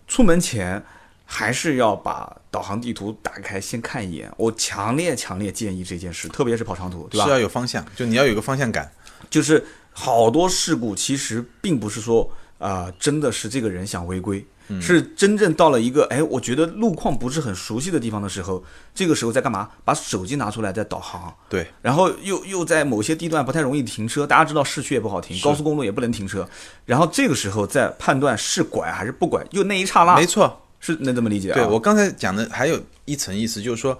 [0.06, 0.80] 出门前
[1.24, 4.30] 还是要把导航地图打开，先看一眼。
[4.36, 7.30] 我强烈强烈建议这件事，特别是跑长途，对吧是？
[7.30, 8.90] 要有方向，就你要有个方向感。
[9.30, 18.62] 就是好多事故其实并不是说啊、呃真的是这个人想违规，嗯是真正到了一个哎，我觉得路况不是很熟悉的地方的时候，
[18.94, 19.70] 这个时候在干嘛？
[19.84, 26.46] 把手机拿出来在导航，对，然后又又在某些地段不太容易停车，大家知道市区也不好停，高速公路也不能停车，
[26.84, 30.60] 然后这个时候再判断是拐还是不拐，就那一刹那没，错。
[30.84, 31.54] 是能这么理解啊？
[31.54, 33.98] 对我刚才讲的还有一层意思，就是说，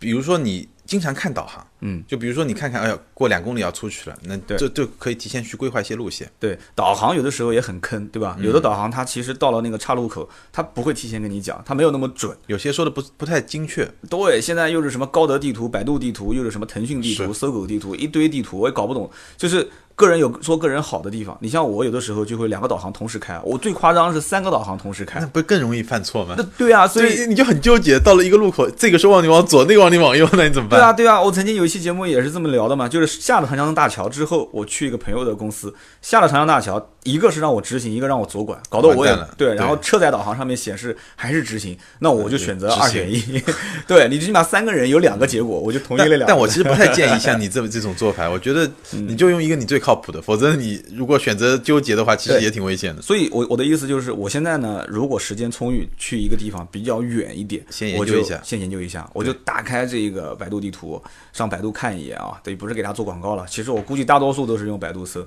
[0.00, 6.30] 比如说你经常看导航，嗯，就比如说你看看，哎呀，过两公里要出去了，那对这就可以提前去规划一些路线。
[6.38, 8.36] 对，导航有的时候也很坑，对吧？
[8.40, 12.36] 有的导航它其实到了那个岔路口，它不会提前跟你讲，它没有那么准。
[12.46, 19.10] 有些说的不不太精确，对，现在又是什么高德地图、百度地图，又是什么腾讯地图、搜狗地图，一堆地图，我也搞不懂。
[19.36, 19.66] 就是
[19.96, 25.26] 个人有说个人好的地方，你像我有的时候就会两个导航同时开，我最夸张是三个导航同时开那。
[25.28, 26.42] 不更容易犯错吗那？
[26.58, 30.73] 对啊，所以所以你就很纠结，到了一个路口，这个说往你往左，那个往你往右，那你怎么办？
[30.74, 43.22] 对啊，对啊，我曾经有一期节目也是这么聊的嘛，就是下了长江大桥之后，我去一个朋友的公司，下了长江大桥，一个是让我直行，一个让我左拐，搞得我也了对，对然后车载导航上面显示还是直行，那我就选择二选一。
[43.86, 46.26] 对你最起码三个人有两个结果，我就同意了两个。
[46.26, 53.00] 但但我其实不太建议像你这么这种做法，我觉得你就用一个你最靠谱的，否则你如果选择纠结的话，其实也挺危险的。
[53.00, 61.00] 所以我，我的意思就是，我现在呢，如果时间充裕，去一个地方比较远一点，先研究一下先研究一下，我就打开这个百度地图，
[61.32, 62.40] 上百度看一眼啊。
[62.42, 65.24] 对，不是给他做广告了，其实我估计大多数都是用百度搜，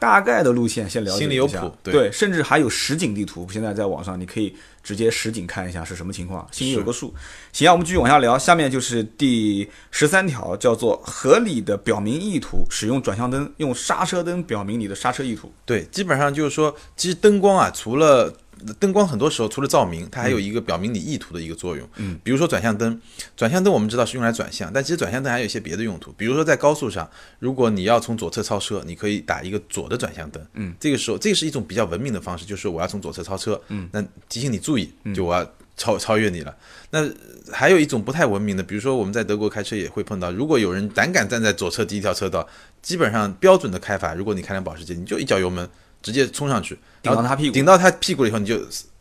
[0.00, 1.20] 大概的路线先了解一下。
[1.20, 7.14] 心里有谱对对，甚至还有实景地图，现在在网上你可以直接实景看一下是什么情况，心里有个数。
[7.52, 15.52] 行啊，我们继续往下聊，下面就是第十三条，叫做合理的表明意图，使用转向灯，用刹车灯表明你的刹车意图。
[15.64, 18.34] 对，基本上就是说，其实灯光啊，除了
[18.78, 21.88] 灯光很多时候除了照明，它还有一个表明你意图的一个作用。
[21.96, 23.00] 嗯，比如说转向灯，
[23.36, 26.12] 转向灯我们知道是用来转向，但其实转向灯还有一些别的用途。
[26.12, 30.44] 比如说在高速上，如果你要从左侧超车，你可以打一个左的转向灯。
[30.54, 33.60] 嗯，这个时候这是一种比较文明的方式，就是我要从左侧超车。
[33.68, 35.44] 嗯，那提醒你注意，就我要
[35.76, 36.54] 超超越你了。
[36.90, 37.08] 那
[37.50, 42.46] 还有一种不太文明的，比如说我们在德国开车也会碰到，如果有人胆敢站在左侧第一条车道，
[42.82, 45.68] 基本上标准的开法，如果你开辆保时捷，你就一脚油门
[46.02, 47.54] 直接冲上去，顶到他屁股。
[47.54, 48.58] 顶到他屁股了以后你就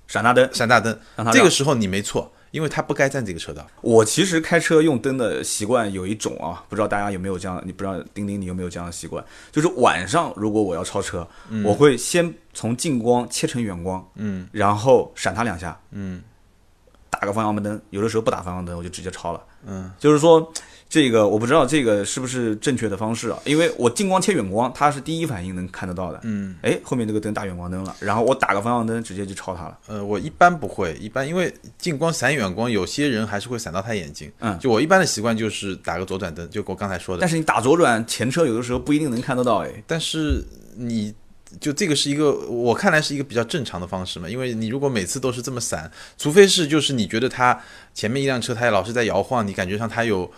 [0.08, 0.98] 闪大灯，闪大灯。
[1.16, 3.66] 让他，这个时候你没错，因为他不该占这个车道。
[3.82, 9.24] 我其实开车用灯的习惯有一种啊，不知道大家有没有这样，你不知道丁丁你有没有这样的习惯？
[9.52, 11.28] 就是晚上如果我要超车，
[11.64, 14.48] 我会先从近光切成远光，嗯。
[14.52, 16.22] 然后闪他两下，嗯。
[17.12, 19.42] 打个方向灯，有的时候不打方向灯我就直接超了。
[19.66, 20.54] 嗯，就是说，
[20.90, 23.38] 这个我不知道这个是不是正确的方式啊？
[23.46, 26.20] 因为我近光切远光，它是第一反应能看得到的。
[26.24, 29.78] 嗯，哎，后面这个灯打远光灯了，然后我打个方向灯，直接就超它了。
[29.86, 34.32] 呃，我一般不会，一般因为近光闪远光，有些人还是会闪到他眼睛。
[34.40, 37.22] 嗯就我一般的习惯就是打个左转灯，就我刚才说的。
[37.22, 40.44] 但是你打左转，前车有的时候不一定能看得到，哎，但是
[40.76, 41.14] 你
[41.60, 47.60] 就这个是一个我看来是一个比较正常的方式嘛，因为你如果每次都是这么散，除非是就是你觉得它
[47.94, 50.30] 前面一辆车它老是在摇晃，你感觉上它有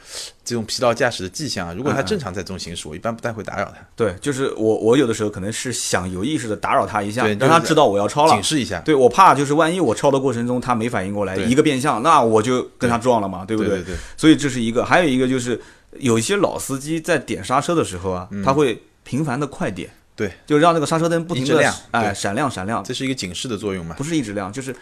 [0.46, 1.74] 这种疲劳驾驶的迹象啊。
[1.74, 8.42] 如果它正常在这种行驶，我一般不太会打扰它，对，就是我我有的时候可能是想有意识的打扰他一下，让他知道我要超了警。
[8.42, 8.80] 示一下。
[8.80, 15.62] 对我怕就是万一我超的过程中他没反应过来，一个变向，那我就跟他撞了嘛，对不对对对所以这是一个，还有一个就是
[16.00, 23.96] 有一些老司机在点刹车的时候啊，他会频繁的快点，嗯对，就让那个刹车灯不停的亮哎闪亮闪亮，这是一个警示的作用嘛。
[23.98, 24.76] 不是一直亮，就是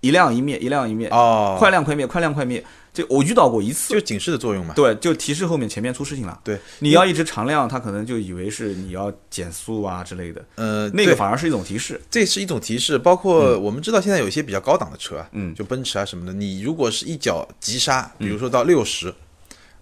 [0.00, 2.64] 一亮一灭，一亮一灭，哦，快亮快灭，快亮快灭。
[2.94, 4.72] 就我遇到过一次就，警示的作用嘛。
[4.74, 6.40] 对，就提示后面前面出事情了。
[6.42, 12.00] 对，你要一直常亮，他可能就以为是你要减速啊之类的，呃，那个反而是一种提示。
[12.10, 19.12] 这是一种提示，包括我们知道现在有一些比较高档的车啊，嗯就奔驰啊什么的，你如果是一脚急刹，比如说到六十、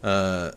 [0.00, 0.52] 呃。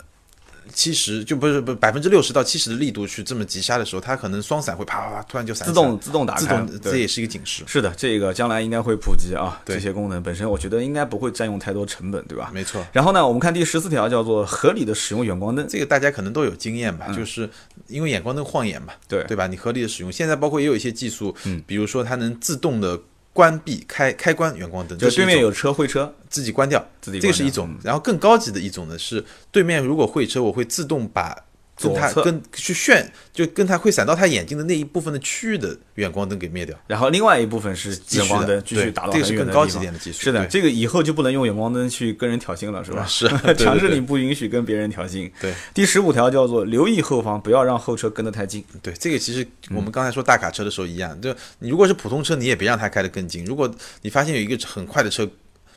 [0.73, 7.63] 七十就不是不百分之六十到七十的力度去这么急刹的时候，它可能双闪会啪啪啪突然就闪自动自动打开，自动，这也是一个警示。
[7.67, 9.75] 是的，这个将来应该会普及啊，对。
[9.75, 12.51] 这些功能本身我觉得应该不会占用太多成本，对吧？
[12.53, 17.49] 没错，然后呢，我们看第十四条叫做合理的使用远光灯，这个大家可能都有经验吧，就是
[17.87, 19.23] 因为远光灯晃眼嘛，嗯对。
[19.23, 19.47] 对吧？
[19.47, 21.63] 你合理的使用，现在包括也有一些技术，嗯。
[21.65, 22.99] 比如说它能自动的
[23.39, 27.73] 关闭开开关远光灯，就是对面有车会车，自己关掉，自己关掉这个是一种。
[27.81, 31.33] 然后更高级的一种呢是，对面如果会车，我会自动把
[31.81, 36.77] 跟他跟去炫，就跟他会闪到他眼睛的那一部分的区域的远光灯给灭掉。
[36.87, 43.05] 然后另外一部分是继续的远光灯继续对打到这个是更高级点的技术是的，这个以后就不能用远光灯去跟人挑衅了，是吧？
[43.05, 45.31] 是 强制你不允许跟别人挑衅。
[45.39, 48.63] 对第十五条叫做留意后方，不要让后车跟得太近。
[48.81, 53.45] 对，这个其实嗯我们刚才说大卡车的时候一样，就你如果是普通车，你也别让它开得更近。
[53.45, 55.25] 如果你发现有一个很快的车，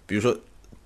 [0.06, 0.36] 比如说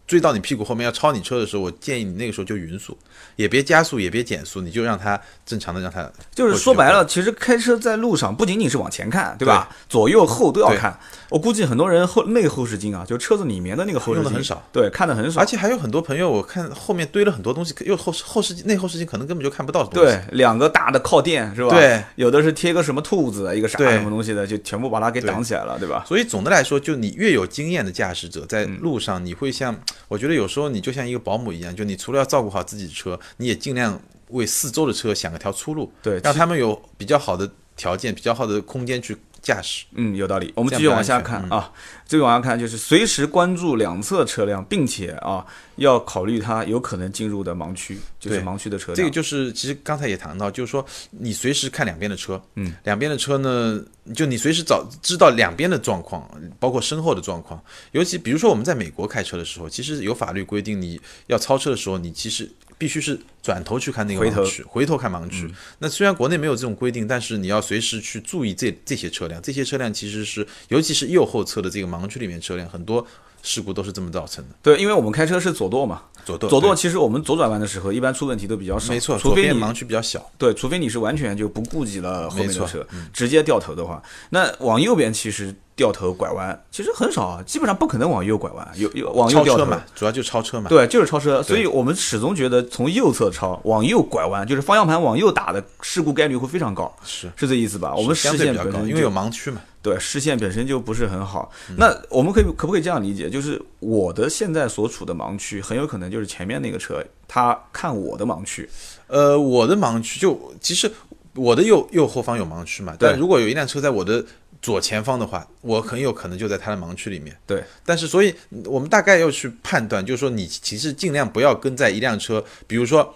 [0.07, 2.97] 追到你屁股后面要超你车的时候，我建议你那个时候就匀速，
[3.37, 9.69] 也别加速，也别减速，你就让它正常的让它就是说白了，其实开车在路上不仅仅是往前看，对吧？
[9.89, 10.99] 左右后都要看。
[11.29, 15.47] 我估计很多人后内后视镜啊，就车子里面的那个后视镜用的很少，对，看的很少而。
[15.47, 20.11] 且还有很多朋友，我看后面堆了很多东西，又后视后视镜内后视镜可能根本就看不到的东西。
[20.11, 21.71] 对，两个大的靠垫是吧？
[21.71, 26.05] 对，有的是贴个什么兔子，一个啥什么东西的，就全部把它给挡起来了，对吧？
[26.07, 29.77] 所以总的来说，就你越有经验的驾驶者，在嗯路上你会像，
[30.09, 39.85] 我觉得有时候你就像一个保姆一样，就你除了要照顾好自己的车，你也尽量为四周的车想个条出路，对让他们有比较好的条件、比较好的空间去驾驶。
[39.93, 40.53] 嗯，有道理。
[40.57, 41.73] 我们继续往下看啊，
[42.07, 48.97] 继续往下看，就是随时关注两侧车辆，并且啊，要考虑它有可能进入的盲区，就是盲区的车辆。
[48.97, 53.81] 这个就是其实刚才也谈到，就是说你随时看两边的车，嗯，两边的车呢，
[54.15, 57.63] 就你随时找知道两边的状况，包括身后的状况。
[57.93, 65.51] 尤其比如说我们在美国开车的时候，其实有法律规定，你要超车的时候，你其实必须是转头去看那个盲区，回头看盲区。
[65.79, 73.07] 那虽然国内没有这种规定，但是你要随时去注意这这些车辆，这些车辆其实是，尤其是右后侧的这个盲区里面车辆，很多
[73.43, 74.55] 事故都是这么造成的。
[74.63, 80.25] 对，因为我们开车是左舵嘛，左舵，左舵其实我们左转弯的时候，一般出问题都比较少，没错，除非你盲区比较小。
[80.39, 90.69] 对，除非你是完全就不顾及了后面的车，直接掉头的话，那往右边其实掉头拐弯其实很少啊，基本上不可能往右拐弯，有有往右掉头超车嘛，主要就是超车嘛。
[90.69, 97.95] 对，就是超车，所以我们始终觉得从右侧超往右拐弯，就是方向盘往右打的事故概率会非常高，是是这意思吧？
[97.95, 99.61] 我们视相对比较高，因为有盲区嘛。
[99.87, 101.49] 对视线本身就不是很好。
[101.71, 103.31] 嗯那我们可以可不可以这样理解？
[103.31, 108.69] 就是我的现在所处的盲区，很有可能就是前面那个车他看我的盲区，
[109.07, 110.91] 呃，我的盲区就其实
[111.35, 114.25] 我的右右后方有盲区嘛，对但如果有一辆车在我的
[114.67, 117.37] 左前方的话，我很有可能就在他的盲区里面。
[117.47, 123.15] 对，但是所以我们大概要去判断，就是说你其实尽量不要跟在一辆车，比如说，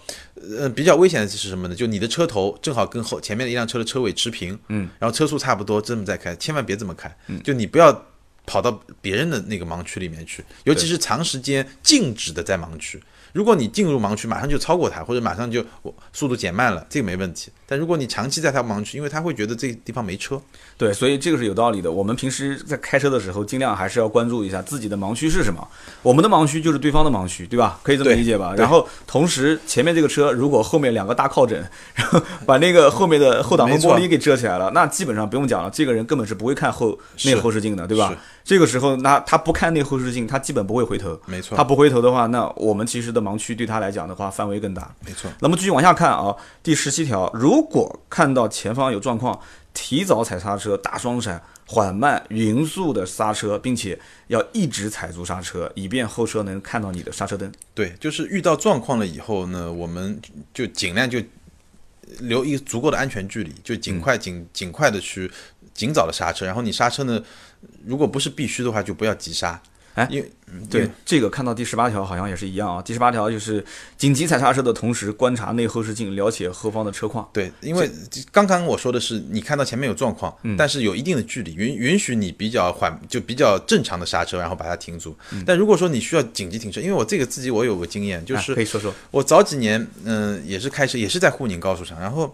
[0.56, 1.74] 呃，比较危险的是什么呢？
[1.74, 8.06] 就你的车头正好跟后前面的一辆车的车尾持平，嗯，然后车速差不多，这么再开，千万别这么开，就你不要。
[8.46, 13.00] 跑到别人的那个盲区里面去，尤其是长时间静止的在盲区。
[13.32, 15.64] 如果你进入盲区，马上就超过他，或者马上就
[16.12, 17.50] 速度减慢了，这个没问题。
[17.66, 20.40] 但如果你长期在他盲区，因为他会觉得这个地方没车，
[20.76, 21.92] 对，所以这个是有道理的。
[21.92, 25.66] 我们平时在开车的时候，尽量还是要关注一下自己的盲区是什么。
[26.02, 27.78] 我们的盲区就是对方的盲区，对吧？
[27.82, 28.54] 可以这么理解吧？
[28.56, 31.64] 然后同时前面这个车如果后面两个大靠枕，
[31.94, 38.16] 然后把那个后面的后挡风玻璃给遮起来了，那基本上不用讲了，这个人根本是不会看后是内后视镜的，对吧是？
[38.42, 41.20] 这个时候，那他不看那后视镜，他基本不会回头。
[41.26, 44.92] 没错他不回头的话，那我们其实的的盲区对他来讲的话范围更大。
[45.06, 45.30] 没错。
[45.40, 49.38] 那么继续往下看啊，第十七条，如果看到前方有状况，
[49.74, 57.52] 提早踩刹车，打双闪，缓慢匀速的刹车，并且要一直踩住刹车，以便后车能看到你的刹车灯。
[57.74, 60.18] 对，就是遇到状况了以后呢，我们
[60.54, 61.20] 就尽量就
[62.20, 65.30] 留一足够的安全距离，就尽快尽尽快的去
[65.80, 66.44] 尽早的刹车。
[66.44, 67.22] 然后你刹车呢，
[67.86, 69.60] 如果不是必须的话，就不要急刹。
[69.94, 72.80] 哎因为嗯对，这个看到第十八条好像也是一样啊。
[72.80, 73.62] 第十八条就是
[73.96, 77.28] 紧急踩刹车的同时，观察内后视镜，了解后方的车况。
[77.32, 77.90] 对，因为
[78.30, 85.14] 刚刚我说的是你看到前面有状况，嗯但是有一定的距离，允允许你比较缓，就比较正常的刹车，然后把它停住。
[85.44, 92.30] 但如果说你需要紧急停车，因为我这个自己我有个经验，就是可以说说，我早几年，嗯、也是开车，也是在沪宁高速上，然后呃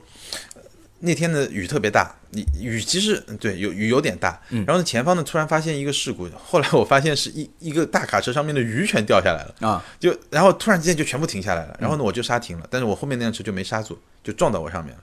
[1.07, 15.01] 那天的雨特别大，你雨其实嗯对有雨有点大，然后呢前方呢突然发现一个事故，后来我发现是一一个大卡车上面的鱼全掉下来了，啊，就然后突然之间就全部停下来了，然后呢我就刹停了，但是我后面那辆车就没刹住，就撞到我上面了。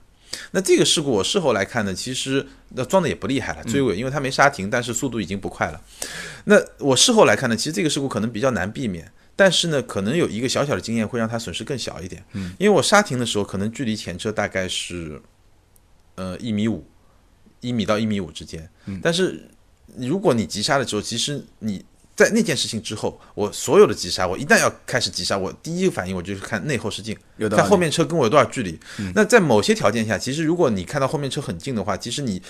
[0.50, 5.80] 那这个事故我事后来看呢，其实那撞的也不厉害了，追尾，因为它没刹停，但是速度已经不快了。
[6.44, 12.22] 那我事后来看呢，其实这个事故可能比较难避免，但是呢，可能有一个小小的经验会让它损失更小一点。
[12.32, 15.20] 嗯，因为我刹停的时候，可能距离前车大概是
[16.14, 16.84] 呃一米五，
[17.60, 18.68] 一米到一米五之间。
[18.86, 19.48] 嗯，但是
[19.98, 21.84] 如果你急刹的时候，其实你
[22.16, 28.78] 在那件事情之后，我所有的急刹，我一旦要开始急刹，我第一个反应我就是看内后视镜，有道理看后面车跟我有多少距离。
[29.14, 32.40] 那在某些条件下，其实如果你看到后面车很近的话，其实你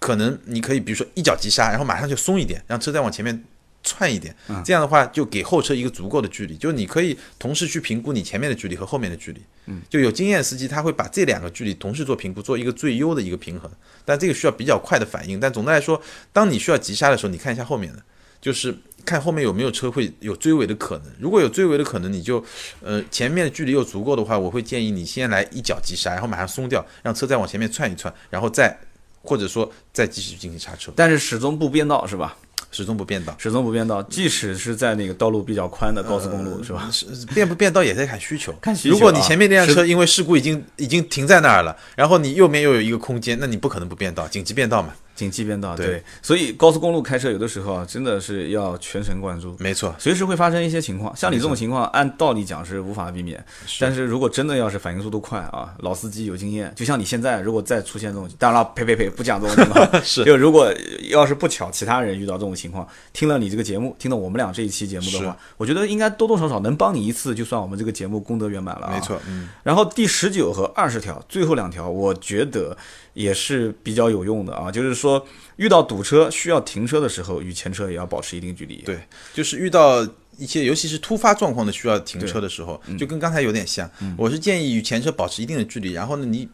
[0.00, 3.44] 可能你可以比如说一脚急刹，然后马上就松一点，让车再往前面
[3.82, 9.40] 窜一点，这样的话就给后车一个足够的距离，就是你可以同时去评估你前面的距离和后面的距离。
[9.88, 13.70] 就有经验司机他会把这两个距离同时做评估，做一个最优的一个平衡，
[14.04, 15.38] 但这个需要比较快的反应。
[15.38, 16.00] 但总的来说，
[16.32, 18.02] 当你需要急刹的时候，你看一下后面的，
[18.40, 21.06] 就是看后面有没有车会有追尾的可能。
[21.20, 22.44] 如果有追尾的可能，你就
[22.80, 28.76] 呃前面的距离又足够的话，我会建议你先来一脚急刹，然后马上松掉，让车再往前面窜一窜，然后再
[29.22, 32.36] 或者说再继续进行刹车，但是始终不变道是吧？
[32.72, 33.32] 始终不变道。
[33.38, 36.88] 始终不变道，即使是在那个道路比较宽的高速公路是吧？
[36.90, 38.52] 是变不变道也在看需求。
[38.60, 44.92] 看需求啊如果你前面那辆车因为事故已经已经停在那儿了，然后你右边又有一个空间，那你不可能不变道，紧急变道嘛。
[45.14, 45.86] 紧急变道，对。
[45.86, 51.14] 对，所以高速公路开车有的时候啊，真的是要全神贯注，没错，随时会发生一些情况。
[51.16, 53.44] 像你这种情况，按道理讲是无法避免，
[53.80, 60.24] 但是如果真的要是反应速度快啊，老司机有经验，就像你现在如果再出现这种，当然了，呸呸呸，不讲这种情况， 是。
[60.24, 60.72] 就如果
[61.10, 68.92] 要是不巧，其他人遇到这种情况，听了你这个节目，听了我们俩这一期节目的话，我觉得应该多多少少能帮你一次，就算我们这个节目功德圆满了、啊。
[68.94, 72.76] 没错，嗯，然后第十九和二十条，最后两条，我觉得
[73.14, 75.24] 也是比较有用的啊，就是说
[75.56, 78.76] 遇到堵车需要停车的时候，与前车也要保持一定距离。
[78.86, 78.98] 对，
[79.34, 80.02] 就是遇到
[80.38, 83.90] 一些尤其是突发状况的需要停车的时候，就跟刚才有点像。
[84.16, 86.48] 我是建议与前车保持一定的距离，然后呢，你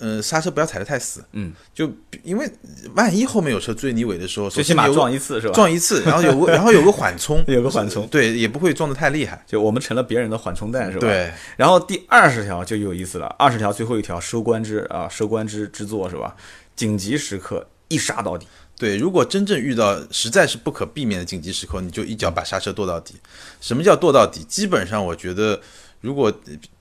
[0.00, 1.90] 呃刹车不要踩得太死，嗯，就
[2.24, 2.50] 因为
[2.94, 5.52] 万一后面有车追你尾的时候，最起码有撞一次是吧？
[5.54, 9.44] 撞一次，然后有个 然后有个缓冲，有个缓冲对，也不会撞得太厉害。
[9.46, 11.00] 就我们成了别人的缓冲带是吧？。
[11.00, 16.34] 对，然后第二十条就有意思了，二十条最后一条收官之啊，收官之之作是吧？
[16.74, 18.46] 紧急时刻一刹到底。
[18.78, 23.14] 对，如果真正遇到实在是不可避免的紧急时刻，你就一脚把刹车跺到底。
[23.60, 24.42] 什么叫跺到底？
[24.44, 25.60] 基本上我觉得，
[26.00, 26.32] 如果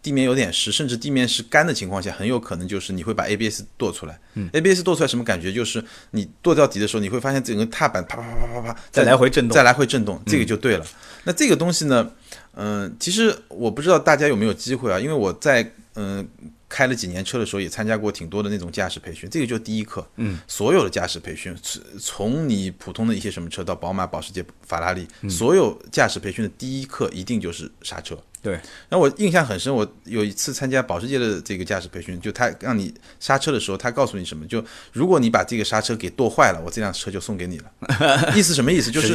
[0.01, 4.19] 地面有点湿，甚至地面是干的情况下，很有可能就是你会把 ABS 跺出来。
[4.35, 5.51] 嗯，ABS 跺出来什么感觉？
[5.51, 10.85] 就是你跺到底的时候，你会发现整个踏板啪啪啪啪啪啪再来回震动再来回震动，这个就对了。
[11.23, 12.11] 那这个东西呢，
[12.55, 16.27] 嗯、其实我不知道大家有没有机会啊，因为我在嗯。
[16.71, 20.07] 开了几年车的时候，也参加过挺多的那种驾驶培训，这个就第一课。
[20.17, 28.15] 嗯，所有的驾驶培训，从从你普通的一些什么车到宝马、保时捷、法拉利，所有驾驶培训的第一课一定就是刹车。
[28.41, 28.53] 对，
[28.87, 34.47] 然后我印象很深，我有一次参加保时捷的这个驾驶培训，就他让你刹车的时候，他告诉你什么？
[34.47, 34.63] 就
[34.93, 37.71] 如果你把这个刹车给剁坏了，我这辆车就送给你了。
[38.35, 38.89] 意思什么意思？
[38.89, 39.09] 就是。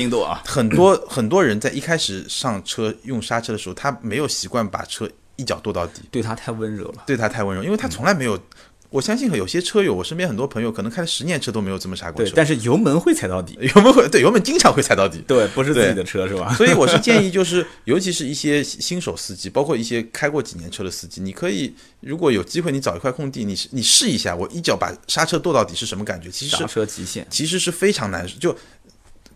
[0.44, 7.02] 很多很多人在一开始上车用刹车的时候，他没有习惯把车一脚跺到底，对他太温柔了。
[7.06, 8.38] 对他太温柔，因为他从来没有。
[8.90, 12.32] 我相信有些车友，我身边很多朋友可能开了十年车都没有这么刹过，车。
[12.36, 13.58] 但是油门会踩到底。
[13.74, 15.18] 油门会对油门经常会踩到底。
[15.26, 16.54] 对，不是自己的车是吧？
[16.58, 26.30] 所以我是建议，就是尤其是一些新手司机，包括一些开过几年车的司机，你可以如果有机会，你找一块空地，你你试一下，我一脚把刹车跺到底是什么感觉？
[26.30, 27.26] 其实刹车极限。
[27.28, 28.56] 其实是非常难受，就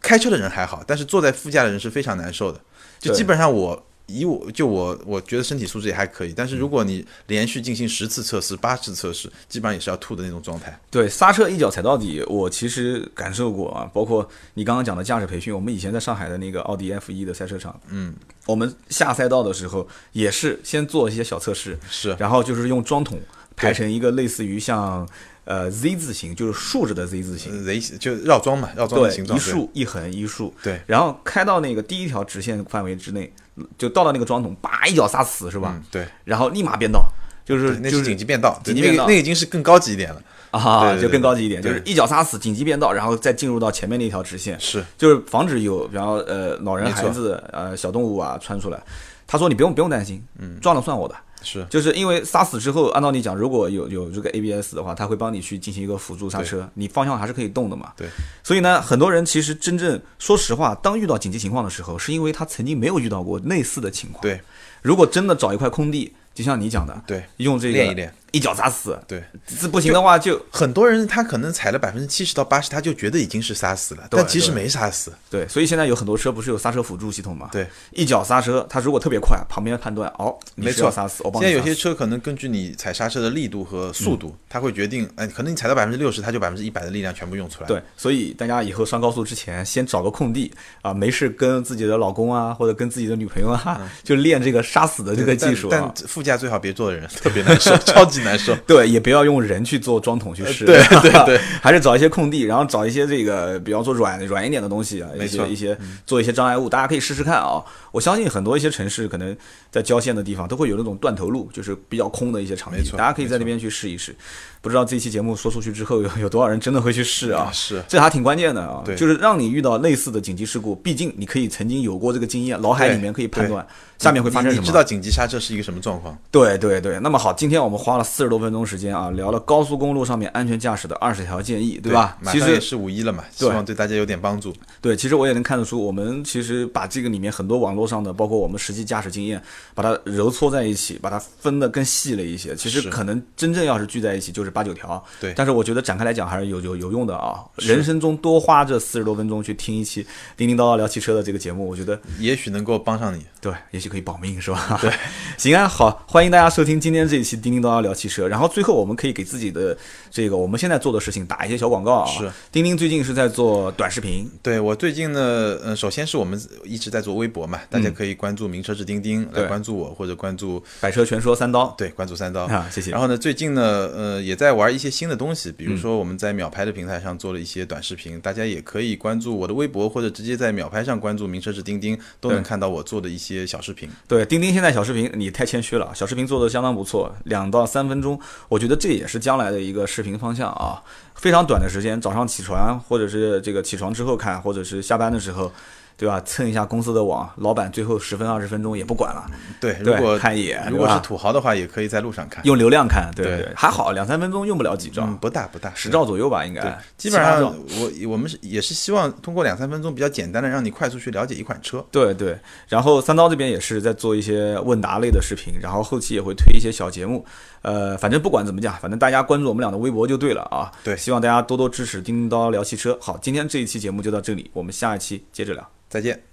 [0.00, 2.60] 开车的人还好，但是坐在副驾的人是非常难受的。
[3.00, 10.76] 就基本上我以我就我我觉得身体素质也还可以，但是如果你连续进行十次测试、八次测试，基本上也是要吐的那种状态。
[10.90, 18.14] 对，刹车一脚踩到底，我其实感受过啊，包括你刚刚讲的驾驶培训，我们以前在上海的那个奥迪 F 一的赛车场，嗯，
[18.46, 22.16] 我们下赛道的时候也是先做一些小测试，是。
[22.18, 23.20] 然后就是用桩桶
[23.54, 25.06] 排成一个类似于像
[25.48, 29.38] 呃 Z 字形，就是竖着的 Z 字形，，Z 就绕桩嘛，绕桩的形，状。
[29.38, 33.32] 一竖一横一竖，对，然后开到那个第一条直线范围之内，
[33.78, 35.72] 就到了那个桩桶，叭一脚刹死是吧？
[35.74, 37.02] 嗯，对，然后立马变道，
[37.46, 40.22] 就是那就是是紧急变道，紧急变道那个那个已经是更高级一点了。
[40.50, 48.82] 啊，就更高级一点，就是一脚刹死，紧急变道，然后再进入到前面那条直线，是就是防止有比方呃老人、孩子、呃小动物啊穿出来。
[49.26, 57.92] 他说你不用不用担心，嗯，撞了算我的，是，就是因为刹死之后，按道理讲，如果有有这个 ABS 的话，它会帮你去进行一个辅助刹车，你方向还是可以动的嘛。
[57.96, 58.08] 对。
[58.42, 64.22] 所以呢，很多人其实真正说实话，当遇到紧急情况的时候，是因为他曾经没有遇到过类似的情况。
[64.22, 64.40] 对，
[64.82, 69.20] 如果真的找一块空地，就像你讲的，对，用这个练一练，一脚刹死，对。
[69.60, 75.12] 这不行的话就很多人他可能踩了百分之七十到八十，他就觉得已经是刹死了，但其实没刹死。
[75.28, 77.48] 对，所以现在有很多车不是有刹车辅助系统嘛？
[77.50, 95.92] 对，一脚刹车，它如果特别快，旁边判断哦，你没错刹死，我帮现在有些车可能根据你踩刹车的力度和速度，它会决定，哎，可能你踩到百分之六十，它就百分之一百的力量全部用出来。，对，所以大家以后上高速之前，先找个空地啊，没事跟自己的老公啊，或者跟自己的女朋友啊，就练这个刹死的这个技术但啊。
[95.96, 98.54] 但副驾最好别坐的人，特别难受， 超级难受。
[98.66, 105.76] 对，也不要用人去做装桶去试，对对对， 还是找一些空地，然后找一些这个，比方说软软一点的东西啊，一些一些
[106.06, 107.60] 做一些障碍物，大家可以试试看啊。
[107.90, 109.36] 我相信很多一些城市可能
[109.70, 114.14] 在郊县的地方都会有那种断头路，就是比较空的一些场地，大家可以在那边去试一试。
[114.60, 117.50] 不知道这期节目说出去之后，有 有多少人真的会去试啊？
[117.52, 123.66] 是这还挺关键的啊，对就是让你遇到类似的紧急事故，毕竟你可以曾经有过这个经验，脑海里面可以判断
[123.98, 124.60] 下面会发生什么。
[124.60, 126.16] 你你知道紧急刹车是一个什么状况？
[126.30, 132.16] 对对对，那么好，今天我们花了四十多分钟时间啊，聊了高速公路上面安全驾驶的二十条建议，对吧？
[132.26, 134.52] 其实也是五一了嘛，希望对大家有点帮助。
[134.80, 139.42] 对，其实我也能看得出，我们其实把这个里面很多网络上的，包括我们实际驾驶经验，
[139.74, 142.54] 把它揉搓在一起，把它分得更细了一些。
[142.54, 145.02] 其实可能真正要是聚在一起，就是八九条。
[145.20, 147.44] 对但是我觉得展开来讲还是有有有用的啊。
[147.56, 153.24] 人生中多花这四十多分钟去听一期叮叮叨叨聊汽车的这个节目，我觉得也许能够帮上你。
[153.40, 154.78] 对，也许可以保命，是吧？
[154.80, 154.90] 对，
[155.38, 158.26] 行啊，好，欢迎大家收听今天这一期叮叮叨叨聊汽车。
[158.26, 159.76] 然后最后我们可以给自己的
[160.10, 162.06] 这个我们现在做的事情打一些小广告啊。
[162.06, 172.46] 是，钉钉最近是在做短视频，对我最近呢，呃，首先是我们一直在做微博嘛，大家可以关注“名车志钉钉”对来关注我，或者关注百车全说三刀对关注三刀。
[172.46, 172.90] 啊，谢谢。
[172.90, 173.62] 然后呢，最近呢，
[173.94, 183.88] 呃，也在玩一些新的东西，比嗯如说我们在秒拍的平台上做了一些短视频，大家也可以关注我的微博，或者直接在秒拍上关注“名车志钉钉”，都能看到我做的一些小视频。
[184.06, 188.18] 对，钉钉现在小视频你太谦虚了，小视频做的相当不错，两到三分钟，
[188.48, 190.80] 我觉得这也是将来的一个视频方向啊。
[191.16, 195.52] 非常短的时间，早上起床或者是这个起床之后看，或者是下班的时候，
[195.98, 196.22] 对吧？
[196.24, 199.26] 蹭一下公司的网，老板最后十分二十分钟也不管了，
[199.60, 202.40] 对，如果看一眼如果是土豪的话，也可以在路上看。
[202.46, 211.84] 用流量看，对还好两三分钟用不了几兆，嗯，不大不大，十兆左右吧，应该，基本上我我们是也是希望通过两三分钟比较简单的，让你快速去了解一款车。
[211.90, 212.38] 对对，
[212.68, 217.26] 然后三刀这边也是在做一些问答类的视频，然后后期也会推一些小节目。
[217.62, 220.70] 呃，反正不管怎么讲，反正大家关注我们俩的微博就对了啊。
[220.84, 222.98] 对希望大家多多支持叮叮叨叨聊汽车。
[223.00, 225.70] 好，今天这一期节目就到这里，我们下一期接着聊。
[225.88, 226.27] 再见。